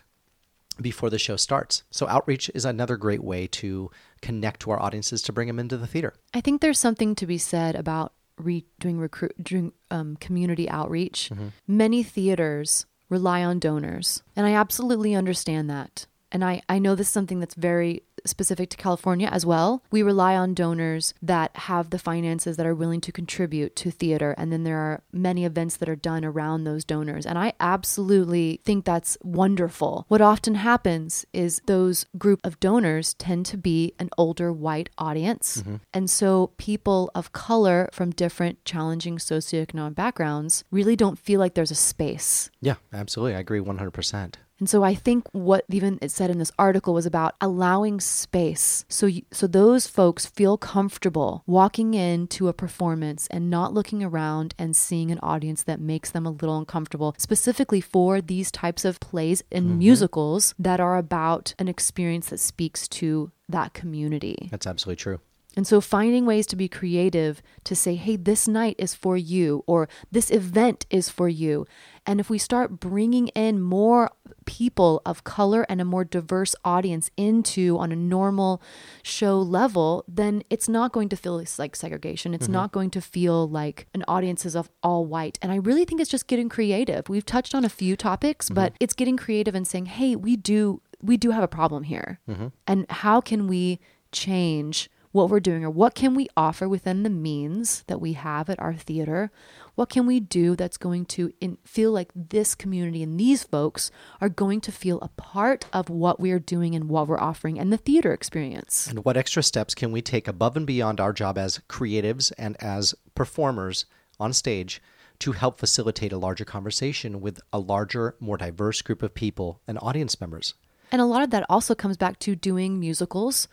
before 0.80 1.10
the 1.10 1.18
show 1.18 1.36
starts. 1.36 1.82
So 1.90 2.08
outreach 2.08 2.50
is 2.54 2.64
another 2.64 2.96
great 2.96 3.22
way 3.22 3.46
to 3.48 3.90
connect 4.20 4.60
to 4.60 4.70
our 4.70 4.80
audiences 4.80 5.22
to 5.22 5.32
bring 5.32 5.48
them 5.48 5.58
into 5.58 5.76
the 5.76 5.86
theater. 5.86 6.14
I 6.32 6.40
think 6.40 6.60
there's 6.60 6.78
something 6.78 7.14
to 7.16 7.26
be 7.26 7.38
said 7.38 7.74
about 7.74 8.12
re- 8.38 8.64
doing 8.80 8.98
recruit 8.98 9.34
doing 9.42 9.72
um, 9.90 10.16
community 10.16 10.68
outreach. 10.68 11.30
Many 11.66 12.02
theaters 12.02 12.86
rely 13.08 13.44
on 13.44 13.58
donors, 13.58 14.22
and 14.34 14.46
I 14.46 14.54
absolutely 14.54 15.14
understand 15.14 15.68
that. 15.68 16.06
And 16.30 16.42
I, 16.42 16.62
I 16.68 16.78
know 16.78 16.94
this 16.94 17.08
is 17.08 17.12
something 17.12 17.40
that's 17.40 17.54
very 17.54 18.04
specific 18.26 18.70
to 18.70 18.76
California 18.76 19.28
as 19.30 19.44
well. 19.46 19.82
We 19.90 20.02
rely 20.02 20.36
on 20.36 20.54
donors 20.54 21.14
that 21.22 21.56
have 21.56 21.90
the 21.90 21.98
finances 21.98 22.56
that 22.56 22.66
are 22.66 22.74
willing 22.74 23.00
to 23.02 23.12
contribute 23.12 23.76
to 23.76 23.90
theater. 23.90 24.34
And 24.38 24.52
then 24.52 24.64
there 24.64 24.78
are 24.78 25.02
many 25.12 25.44
events 25.44 25.76
that 25.76 25.88
are 25.88 25.96
done 25.96 26.24
around 26.24 26.64
those 26.64 26.84
donors. 26.84 27.26
And 27.26 27.38
I 27.38 27.52
absolutely 27.60 28.60
think 28.64 28.84
that's 28.84 29.16
wonderful. 29.22 30.04
What 30.08 30.20
often 30.20 30.56
happens 30.56 31.24
is 31.32 31.60
those 31.66 32.06
group 32.18 32.40
of 32.44 32.60
donors 32.60 33.14
tend 33.14 33.46
to 33.46 33.56
be 33.56 33.94
an 33.98 34.10
older 34.18 34.52
white 34.52 34.90
audience. 34.98 35.58
Mm-hmm. 35.58 35.76
And 35.92 36.10
so 36.10 36.52
people 36.56 37.10
of 37.14 37.32
color 37.32 37.88
from 37.92 38.10
different 38.10 38.64
challenging 38.64 39.18
socioeconomic 39.18 39.94
backgrounds 39.94 40.64
really 40.70 40.96
don't 40.96 41.18
feel 41.18 41.40
like 41.40 41.54
there's 41.54 41.70
a 41.70 41.76
space. 41.76 42.50
Yeah, 42.60 42.76
absolutely. 42.92 43.36
I 43.36 43.40
agree 43.40 43.60
100%. 43.60 44.34
And 44.62 44.70
so 44.70 44.84
I 44.84 44.94
think 44.94 45.26
what 45.32 45.64
even 45.68 45.98
it 46.00 46.12
said 46.12 46.30
in 46.30 46.38
this 46.38 46.52
article 46.56 46.94
was 46.94 47.04
about 47.04 47.34
allowing 47.40 47.98
space. 47.98 48.84
So 48.88 49.06
you, 49.06 49.22
so 49.32 49.48
those 49.48 49.88
folks 49.88 50.24
feel 50.24 50.56
comfortable 50.56 51.42
walking 51.48 51.94
into 51.94 52.46
a 52.46 52.52
performance 52.52 53.26
and 53.32 53.50
not 53.50 53.74
looking 53.74 54.04
around 54.04 54.54
and 54.60 54.76
seeing 54.76 55.10
an 55.10 55.18
audience 55.20 55.64
that 55.64 55.80
makes 55.80 56.12
them 56.12 56.24
a 56.24 56.30
little 56.30 56.56
uncomfortable, 56.56 57.16
specifically 57.18 57.80
for 57.80 58.20
these 58.20 58.52
types 58.52 58.84
of 58.84 59.00
plays 59.00 59.42
and 59.50 59.66
mm-hmm. 59.66 59.78
musicals 59.78 60.54
that 60.60 60.78
are 60.78 60.96
about 60.96 61.56
an 61.58 61.66
experience 61.66 62.28
that 62.28 62.38
speaks 62.38 62.86
to 62.86 63.32
that 63.48 63.74
community. 63.74 64.48
That's 64.52 64.68
absolutely 64.68 65.02
true. 65.02 65.18
And 65.56 65.66
so 65.66 65.80
finding 65.80 66.24
ways 66.24 66.46
to 66.48 66.56
be 66.56 66.68
creative 66.68 67.42
to 67.64 67.74
say, 67.74 67.94
hey, 67.94 68.16
this 68.16 68.48
night 68.48 68.76
is 68.78 68.94
for 68.94 69.16
you, 69.16 69.64
or 69.66 69.88
this 70.10 70.30
event 70.30 70.86
is 70.90 71.08
for 71.08 71.28
you. 71.28 71.66
And 72.06 72.18
if 72.18 72.28
we 72.28 72.38
start 72.38 72.80
bringing 72.80 73.28
in 73.28 73.60
more 73.60 74.10
people 74.44 75.02
of 75.06 75.24
color 75.24 75.64
and 75.68 75.80
a 75.80 75.84
more 75.84 76.04
diverse 76.04 76.54
audience 76.64 77.10
into 77.16 77.78
on 77.78 77.92
a 77.92 77.96
normal 77.96 78.60
show 79.02 79.38
level, 79.38 80.04
then 80.08 80.42
it's 80.50 80.68
not 80.68 80.92
going 80.92 81.08
to 81.10 81.16
feel 81.16 81.42
like 81.58 81.76
segregation. 81.76 82.34
It's 82.34 82.44
mm-hmm. 82.44 82.54
not 82.54 82.72
going 82.72 82.90
to 82.90 83.00
feel 83.00 83.48
like 83.48 83.86
an 83.94 84.04
audience 84.08 84.44
is 84.44 84.56
of 84.56 84.68
all 84.82 85.06
white. 85.06 85.38
And 85.42 85.52
I 85.52 85.56
really 85.56 85.84
think 85.84 86.00
it's 86.00 86.10
just 86.10 86.26
getting 86.26 86.48
creative. 86.48 87.08
We've 87.08 87.26
touched 87.26 87.54
on 87.54 87.64
a 87.64 87.68
few 87.68 87.94
topics, 87.94 88.46
mm-hmm. 88.46 88.54
but 88.54 88.72
it's 88.80 88.94
getting 88.94 89.16
creative 89.16 89.54
and 89.54 89.66
saying, 89.66 89.86
hey, 89.86 90.16
we 90.16 90.36
do 90.36 90.80
we 91.02 91.16
do 91.16 91.32
have 91.32 91.42
a 91.42 91.48
problem 91.48 91.82
here. 91.82 92.20
Mm-hmm. 92.28 92.48
And 92.66 92.88
how 92.88 93.20
can 93.20 93.48
we 93.48 93.80
change 94.12 94.88
what 95.12 95.30
we're 95.30 95.40
doing 95.40 95.64
or 95.64 95.70
what 95.70 95.94
can 95.94 96.14
we 96.14 96.28
offer 96.36 96.68
within 96.68 97.02
the 97.02 97.10
means 97.10 97.84
that 97.86 98.00
we 98.00 98.14
have 98.14 98.50
at 98.50 98.58
our 98.60 98.74
theater 98.74 99.30
what 99.74 99.88
can 99.88 100.06
we 100.06 100.20
do 100.20 100.54
that's 100.54 100.76
going 100.76 101.06
to 101.06 101.32
in, 101.40 101.56
feel 101.64 101.92
like 101.92 102.10
this 102.14 102.54
community 102.54 103.02
and 103.02 103.18
these 103.18 103.42
folks 103.42 103.90
are 104.20 104.28
going 104.28 104.60
to 104.60 104.72
feel 104.72 104.98
a 105.00 105.08
part 105.08 105.66
of 105.72 105.88
what 105.88 106.20
we're 106.20 106.38
doing 106.38 106.74
and 106.74 106.88
what 106.88 107.08
we're 107.08 107.20
offering 107.20 107.58
and 107.58 107.72
the 107.72 107.76
theater 107.76 108.12
experience 108.12 108.88
And 108.88 109.04
what 109.04 109.16
extra 109.16 109.42
steps 109.42 109.74
can 109.74 109.92
we 109.92 110.02
take 110.02 110.28
above 110.28 110.56
and 110.56 110.66
beyond 110.66 111.00
our 111.00 111.12
job 111.12 111.38
as 111.38 111.60
creatives 111.68 112.32
and 112.36 112.56
as 112.62 112.94
performers 113.14 113.86
on 114.18 114.32
stage 114.32 114.82
to 115.20 115.32
help 115.32 115.58
facilitate 115.58 116.12
a 116.12 116.18
larger 116.18 116.44
conversation 116.44 117.20
with 117.20 117.40
a 117.52 117.58
larger, 117.58 118.16
more 118.18 118.36
diverse 118.36 118.82
group 118.82 119.02
of 119.02 119.14
people 119.14 119.60
and 119.68 119.78
audience 119.80 120.20
members? 120.20 120.54
And 120.90 121.00
a 121.00 121.06
lot 121.06 121.22
of 121.22 121.30
that 121.30 121.46
also 121.48 121.74
comes 121.74 121.96
back 121.96 122.18
to 122.20 122.34
doing 122.34 122.78
musicals 122.78 123.48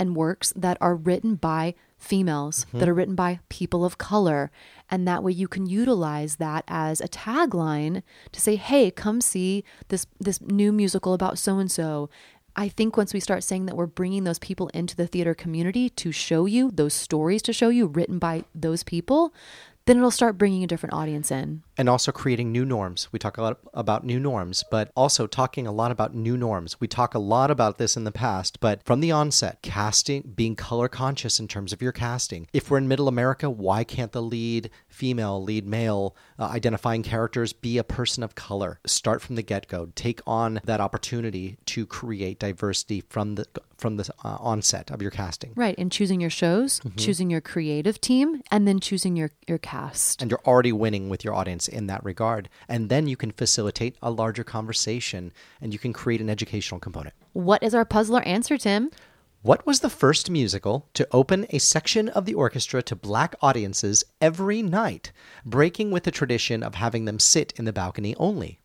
and 0.00 0.16
works 0.16 0.52
that 0.56 0.78
are 0.80 0.96
written 0.96 1.34
by 1.36 1.74
females, 1.98 2.64
mm-hmm. 2.64 2.78
that 2.78 2.88
are 2.88 2.94
written 2.94 3.14
by 3.14 3.38
people 3.50 3.84
of 3.84 3.98
color. 3.98 4.50
And 4.90 5.06
that 5.06 5.22
way 5.22 5.32
you 5.32 5.46
can 5.46 5.66
utilize 5.66 6.36
that 6.36 6.64
as 6.66 7.02
a 7.02 7.08
tagline 7.08 8.02
to 8.32 8.40
say, 8.40 8.56
hey, 8.56 8.90
come 8.90 9.20
see 9.20 9.62
this, 9.88 10.06
this 10.18 10.40
new 10.40 10.72
musical 10.72 11.12
about 11.12 11.38
so 11.38 11.58
and 11.58 11.70
so. 11.70 12.08
I 12.56 12.68
think 12.68 12.96
once 12.96 13.14
we 13.14 13.20
start 13.20 13.44
saying 13.44 13.66
that 13.66 13.76
we're 13.76 13.86
bringing 13.86 14.24
those 14.24 14.38
people 14.38 14.68
into 14.68 14.96
the 14.96 15.06
theater 15.06 15.34
community 15.34 15.90
to 15.90 16.10
show 16.10 16.46
you 16.46 16.70
those 16.70 16.94
stories 16.94 17.42
to 17.42 17.52
show 17.52 17.68
you 17.68 17.86
written 17.86 18.18
by 18.18 18.44
those 18.54 18.82
people, 18.82 19.32
then 19.86 19.96
it'll 19.96 20.10
start 20.10 20.38
bringing 20.38 20.62
a 20.62 20.66
different 20.66 20.94
audience 20.94 21.30
in. 21.30 21.62
and 21.78 21.88
also 21.88 22.12
creating 22.12 22.52
new 22.52 22.64
norms. 22.64 23.08
We 23.10 23.18
talk 23.18 23.38
a 23.38 23.42
lot 23.42 23.58
about 23.72 24.04
new 24.04 24.20
norms, 24.20 24.64
but 24.70 24.90
also 24.94 25.26
talking 25.26 25.66
a 25.66 25.72
lot 25.72 25.90
about 25.90 26.14
new 26.14 26.36
norms. 26.36 26.78
We 26.78 26.86
talk 26.86 27.14
a 27.14 27.18
lot 27.18 27.50
about 27.50 27.78
this 27.78 27.96
in 27.96 28.04
the 28.04 28.12
past, 28.12 28.60
but 28.60 28.84
from 28.84 29.00
the 29.00 29.10
onset, 29.10 29.62
casting, 29.62 30.32
being 30.36 30.56
color 30.56 30.88
conscious 30.88 31.40
in 31.40 31.48
terms 31.48 31.72
of 31.72 31.80
your 31.80 31.92
casting. 31.92 32.46
If 32.52 32.70
we're 32.70 32.76
in 32.76 32.86
middle 32.86 33.08
America, 33.08 33.48
why 33.48 33.84
can't 33.84 34.12
the 34.12 34.20
lead 34.20 34.68
female, 34.90 35.42
lead 35.42 35.66
male 35.66 36.14
uh, 36.38 36.44
identifying 36.44 37.02
characters 37.02 37.52
be 37.52 37.78
a 37.78 37.84
person 37.84 38.22
of 38.22 38.34
color? 38.34 38.80
Start 38.86 39.22
from 39.22 39.36
the 39.36 39.42
get 39.42 39.68
go. 39.68 39.88
Take 39.94 40.20
on 40.26 40.60
that 40.64 40.80
opportunity 40.80 41.56
to 41.66 41.86
create 41.86 42.38
diversity 42.38 43.02
from 43.08 43.36
the 43.36 43.46
from 43.78 43.96
the 43.96 44.12
uh, 44.22 44.36
onset 44.40 44.90
of 44.90 45.00
your 45.00 45.10
casting. 45.10 45.52
Right. 45.56 45.74
And 45.78 45.90
choosing 45.90 46.20
your 46.20 46.30
shows, 46.30 46.82
choosing 46.96 47.30
your 47.30 47.40
creative 47.40 47.98
team, 47.98 48.42
and 48.50 48.68
then 48.68 48.78
choosing 48.78 49.16
your, 49.16 49.30
your 49.48 49.56
cast. 49.56 50.20
and 50.20 50.30
you're 50.30 50.42
already 50.46 50.70
winning 50.72 51.08
with 51.08 51.24
your 51.24 51.34
audience 51.34 51.66
in 51.66 51.86
that 51.86 52.04
regard. 52.04 52.50
And 52.68 52.90
then 52.90 53.06
you 53.08 53.16
can 53.16 53.30
facilitate 53.30 53.96
a 54.02 54.10
larger 54.10 54.44
conversation 54.44 55.32
and 55.62 55.72
you 55.72 55.78
can 55.78 55.94
create 55.94 56.20
an 56.20 56.28
educational 56.28 56.78
component. 56.78 57.14
What 57.32 57.62
is 57.62 57.74
our 57.74 57.86
puzzler 57.86 58.20
answer, 58.22 58.58
Tim? 58.58 58.90
What 59.42 59.64
was 59.64 59.80
the 59.80 59.88
first 59.88 60.28
musical 60.28 60.90
to 60.92 61.08
open 61.12 61.46
a 61.48 61.58
section 61.58 62.10
of 62.10 62.26
the 62.26 62.34
orchestra 62.34 62.82
to 62.82 62.94
black 62.94 63.34
audiences 63.40 64.04
every 64.20 64.60
night, 64.60 65.12
breaking 65.46 65.90
with 65.90 66.04
the 66.04 66.10
tradition 66.10 66.62
of 66.62 66.74
having 66.74 67.06
them 67.06 67.18
sit 67.18 67.54
in 67.56 67.64
the 67.64 67.72
balcony 67.72 68.14
only? 68.16 68.59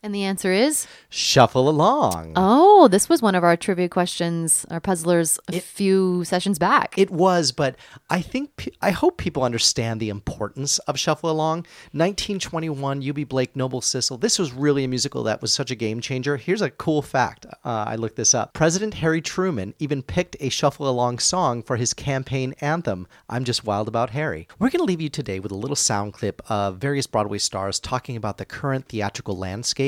And 0.00 0.14
the 0.14 0.22
answer 0.22 0.52
is 0.52 0.86
Shuffle 1.08 1.68
along. 1.68 2.34
oh, 2.36 2.86
this 2.86 3.08
was 3.08 3.20
one 3.20 3.34
of 3.34 3.42
our 3.42 3.56
trivia 3.56 3.88
questions, 3.88 4.64
our 4.70 4.78
puzzlers, 4.78 5.40
a 5.48 5.58
few 5.58 6.22
sessions 6.22 6.56
back. 6.56 6.94
It 6.96 7.10
was, 7.10 7.50
but 7.50 7.74
I 8.08 8.20
think 8.20 8.70
I 8.80 8.92
hope 8.92 9.16
people 9.16 9.42
understand 9.42 9.98
the 9.98 10.08
importance 10.08 10.78
of 10.80 11.00
Shuffle 11.00 11.30
Along. 11.30 11.58
1921, 11.90 13.02
Eubie 13.02 13.28
Blake, 13.28 13.56
Noble 13.56 13.80
Sissle. 13.80 14.20
This 14.20 14.38
was 14.38 14.52
really 14.52 14.84
a 14.84 14.88
musical 14.88 15.24
that 15.24 15.42
was 15.42 15.52
such 15.52 15.72
a 15.72 15.74
game 15.74 16.00
changer. 16.00 16.36
Here's 16.36 16.62
a 16.62 16.70
cool 16.70 17.02
fact. 17.02 17.46
Uh, 17.64 17.84
I 17.88 17.96
looked 17.96 18.16
this 18.16 18.34
up. 18.34 18.52
President 18.52 18.94
Harry 18.94 19.20
Truman 19.20 19.74
even 19.80 20.02
picked 20.02 20.36
a 20.38 20.48
Shuffle 20.48 20.88
Along 20.88 21.18
song 21.18 21.60
for 21.60 21.76
his 21.76 21.92
campaign 21.92 22.54
anthem. 22.60 23.08
I'm 23.28 23.42
just 23.42 23.64
wild 23.64 23.88
about 23.88 24.10
Harry. 24.10 24.46
We're 24.60 24.70
going 24.70 24.78
to 24.78 24.84
leave 24.84 25.00
you 25.00 25.08
today 25.08 25.40
with 25.40 25.50
a 25.50 25.56
little 25.56 25.74
sound 25.74 26.12
clip 26.12 26.40
of 26.48 26.76
various 26.76 27.08
Broadway 27.08 27.38
stars 27.38 27.80
talking 27.80 28.16
about 28.16 28.38
the 28.38 28.44
current 28.44 28.86
theatrical 28.86 29.36
landscape 29.36 29.87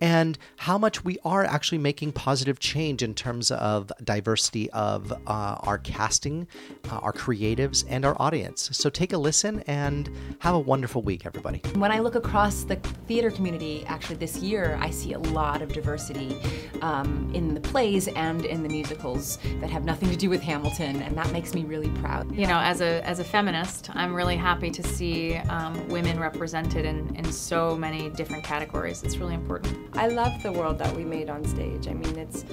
and 0.00 0.38
how 0.56 0.78
much 0.78 1.04
we 1.04 1.18
are 1.24 1.44
actually 1.44 1.78
making 1.78 2.12
positive 2.12 2.58
change 2.58 3.02
in 3.02 3.14
terms 3.14 3.50
of 3.50 3.92
diversity 4.02 4.70
of 4.70 5.12
uh, 5.12 5.16
our 5.26 5.78
casting, 5.78 6.46
uh, 6.90 6.96
our 6.96 7.12
creatives, 7.12 7.84
and 7.88 8.04
our 8.04 8.16
audience. 8.20 8.70
So 8.72 8.90
take 8.90 9.12
a 9.12 9.18
listen 9.18 9.60
and 9.66 10.10
have 10.40 10.54
a 10.54 10.58
wonderful 10.58 11.02
week, 11.02 11.26
everybody. 11.26 11.62
When 11.74 11.92
I 11.92 11.98
look 12.00 12.14
across 12.14 12.64
the 12.64 12.76
theater 13.06 13.30
community, 13.30 13.84
actually 13.86 14.16
this 14.16 14.38
year, 14.38 14.78
I 14.80 14.90
see 14.90 15.12
a 15.12 15.18
lot 15.18 15.62
of 15.62 15.72
diversity 15.72 16.36
um, 16.82 17.30
in 17.34 17.54
the 17.54 17.60
plays 17.60 18.08
and 18.08 18.44
in 18.44 18.62
the 18.62 18.68
musicals 18.68 19.38
that 19.60 19.70
have 19.70 19.84
nothing 19.84 20.10
to 20.10 20.16
do 20.16 20.28
with 20.30 20.42
Hamilton, 20.42 21.02
and 21.02 21.16
that 21.16 21.30
makes 21.32 21.54
me 21.54 21.64
really 21.64 21.90
proud. 22.00 22.34
you 22.34 22.46
know, 22.46 22.58
as 22.58 22.80
a 22.80 23.06
as 23.06 23.18
a 23.18 23.24
feminist, 23.24 23.90
I'm 23.94 24.14
really 24.14 24.36
happy 24.36 24.70
to 24.70 24.82
see 24.82 25.36
um, 25.36 25.86
women 25.88 26.18
represented 26.18 26.84
in 26.84 27.14
in 27.16 27.30
so 27.32 27.76
many 27.76 28.10
different 28.10 28.44
categories. 28.44 29.02
It's 29.02 29.18
really 29.18 29.34
important. 29.36 29.76
I 29.94 30.08
love 30.08 30.42
the 30.42 30.52
world 30.52 30.78
that 30.78 30.94
we 30.96 31.04
made 31.04 31.30
on 31.30 31.44
stage. 31.44 31.86
I 31.88 31.94
mean, 31.94 32.16
it's 32.18 32.44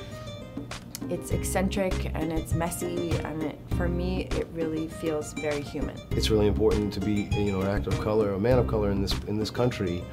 it's 1.09 1.31
eccentric 1.31 2.11
and 2.15 2.31
it's 2.31 2.53
messy, 2.53 3.11
and 3.27 3.43
it, 3.43 3.59
for 3.77 3.89
me, 3.89 4.27
it 4.31 4.47
really 4.53 4.87
feels 4.87 5.33
very 5.33 5.61
human. 5.61 5.97
it's 6.11 6.29
really 6.29 6.47
important 6.47 6.93
to 6.93 6.99
be 6.99 7.27
you 7.45 7.51
know 7.51 7.61
an 7.61 7.67
actor 7.67 7.89
of 7.89 7.99
color 7.99 8.33
a 8.33 8.39
man 8.39 8.57
of 8.57 8.67
color 8.67 8.89
in 8.91 9.01
this 9.01 9.13
in 9.31 9.37
this 9.37 9.51
country 9.61 10.03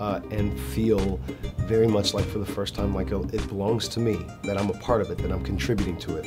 uh, 0.00 0.20
and 0.30 0.58
feel 0.74 1.18
very 1.74 1.86
much 1.86 2.14
like 2.14 2.24
for 2.32 2.40
the 2.44 2.52
first 2.58 2.74
time 2.74 2.90
like 2.94 3.12
uh, 3.12 3.20
it 3.38 3.46
belongs 3.48 3.86
to 3.94 4.00
me 4.00 4.14
that 4.42 4.56
i'm 4.58 4.70
a 4.70 4.78
part 4.88 5.00
of 5.00 5.10
it 5.12 5.18
that 5.18 5.30
i'm 5.30 5.44
contributing 5.44 5.96
to 6.06 6.16
it 6.16 6.26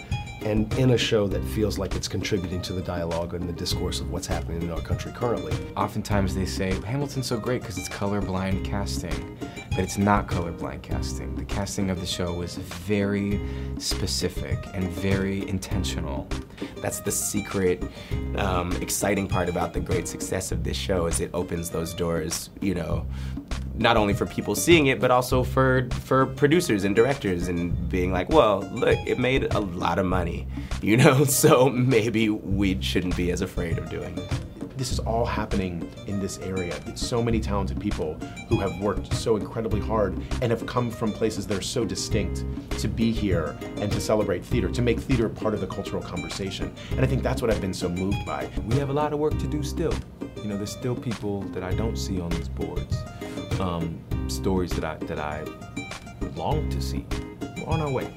and 0.51 0.59
in 0.83 0.91
a 0.91 0.97
show 0.97 1.27
that 1.27 1.43
feels 1.55 1.77
like 1.81 1.95
it's 1.95 2.07
contributing 2.07 2.61
to 2.61 2.73
the 2.73 2.81
dialogue 2.81 3.33
and 3.33 3.43
the 3.51 3.57
discourse 3.65 3.99
of 4.01 4.07
what's 4.11 4.27
happening 4.27 4.61
in 4.61 4.71
our 4.71 4.81
country 4.81 5.11
currently 5.11 5.53
Oftentimes 5.75 6.35
they 6.35 6.45
say 6.45 6.71
Hamilton's 6.81 7.25
so 7.27 7.37
great 7.37 7.61
because 7.61 7.77
it's 7.77 7.89
colorblind 7.89 8.63
casting, 8.63 9.37
but 9.75 9.83
it's 9.83 9.97
not 9.97 10.27
colorblind 10.27 10.83
casting. 10.83 11.35
The 11.35 11.45
casting 11.45 11.89
of 11.89 11.99
the 11.99 12.05
show 12.05 12.31
was 12.33 12.55
very 12.55 13.39
specific 13.79 14.59
and 14.73 14.89
very 14.89 15.47
intentional. 15.49 16.27
That's 16.81 16.99
the 16.99 17.11
secret, 17.11 17.83
um, 18.35 18.71
exciting 18.73 19.27
part 19.27 19.49
about 19.49 19.73
the 19.73 19.79
great 19.79 20.07
success 20.07 20.51
of 20.51 20.63
this 20.63 20.77
show 20.77 21.07
is 21.07 21.19
it 21.19 21.31
opens 21.33 21.71
those 21.71 21.93
doors, 21.93 22.51
you 22.61 22.75
know, 22.75 23.07
not 23.75 23.97
only 23.97 24.13
for 24.13 24.27
people 24.27 24.53
seeing 24.53 24.87
it, 24.87 24.99
but 24.99 25.09
also 25.09 25.43
for 25.43 25.87
for 26.01 26.27
producers 26.27 26.83
and 26.83 26.95
directors 26.95 27.47
and 27.47 27.89
being 27.89 28.11
like, 28.11 28.29
well, 28.29 28.61
look, 28.73 28.97
it 29.07 29.17
made 29.17 29.51
a 29.55 29.59
lot 29.59 29.97
of 29.97 30.05
money, 30.05 30.47
you 30.81 30.97
know, 30.97 31.23
so 31.23 31.69
maybe 31.69 32.29
we 32.29 32.79
shouldn't 32.81 33.17
be 33.17 33.31
as 33.31 33.41
afraid 33.41 33.79
of 33.79 33.89
doing 33.89 34.17
it 34.17 34.43
this 34.77 34.91
is 34.91 34.99
all 34.99 35.25
happening 35.25 35.89
in 36.07 36.19
this 36.19 36.39
area. 36.39 36.79
It's 36.87 37.05
so 37.05 37.21
many 37.21 37.39
talented 37.39 37.79
people 37.79 38.15
who 38.49 38.59
have 38.59 38.79
worked 38.79 39.13
so 39.13 39.35
incredibly 39.35 39.79
hard 39.79 40.19
and 40.41 40.51
have 40.51 40.65
come 40.65 40.89
from 40.89 41.11
places 41.11 41.45
that 41.47 41.57
are 41.57 41.61
so 41.61 41.85
distinct 41.85 42.45
to 42.79 42.87
be 42.87 43.11
here 43.11 43.57
and 43.77 43.91
to 43.91 44.01
celebrate 44.01 44.43
theater, 44.43 44.69
to 44.69 44.81
make 44.81 44.99
theater 44.99 45.29
part 45.29 45.53
of 45.53 45.61
the 45.61 45.67
cultural 45.67 46.01
conversation. 46.01 46.73
And 46.91 47.01
I 47.01 47.05
think 47.05 47.23
that's 47.23 47.41
what 47.41 47.51
I've 47.51 47.61
been 47.61 47.73
so 47.73 47.89
moved 47.89 48.25
by. 48.25 48.49
We 48.67 48.77
have 48.77 48.89
a 48.89 48.93
lot 48.93 49.13
of 49.13 49.19
work 49.19 49.37
to 49.39 49.47
do 49.47 49.63
still. 49.63 49.93
You 50.37 50.49
know, 50.49 50.57
there's 50.57 50.71
still 50.71 50.95
people 50.95 51.41
that 51.53 51.63
I 51.63 51.73
don't 51.73 51.95
see 51.95 52.19
on 52.19 52.29
these 52.31 52.49
boards, 52.49 52.97
um, 53.59 53.99
stories 54.27 54.71
that 54.71 54.83
I 54.83 54.97
that 55.05 55.19
I 55.19 55.45
long 56.35 56.69
to 56.69 56.81
see. 56.81 57.05
We're 57.57 57.67
on 57.67 57.79
our 57.79 57.91
way. 57.91 58.11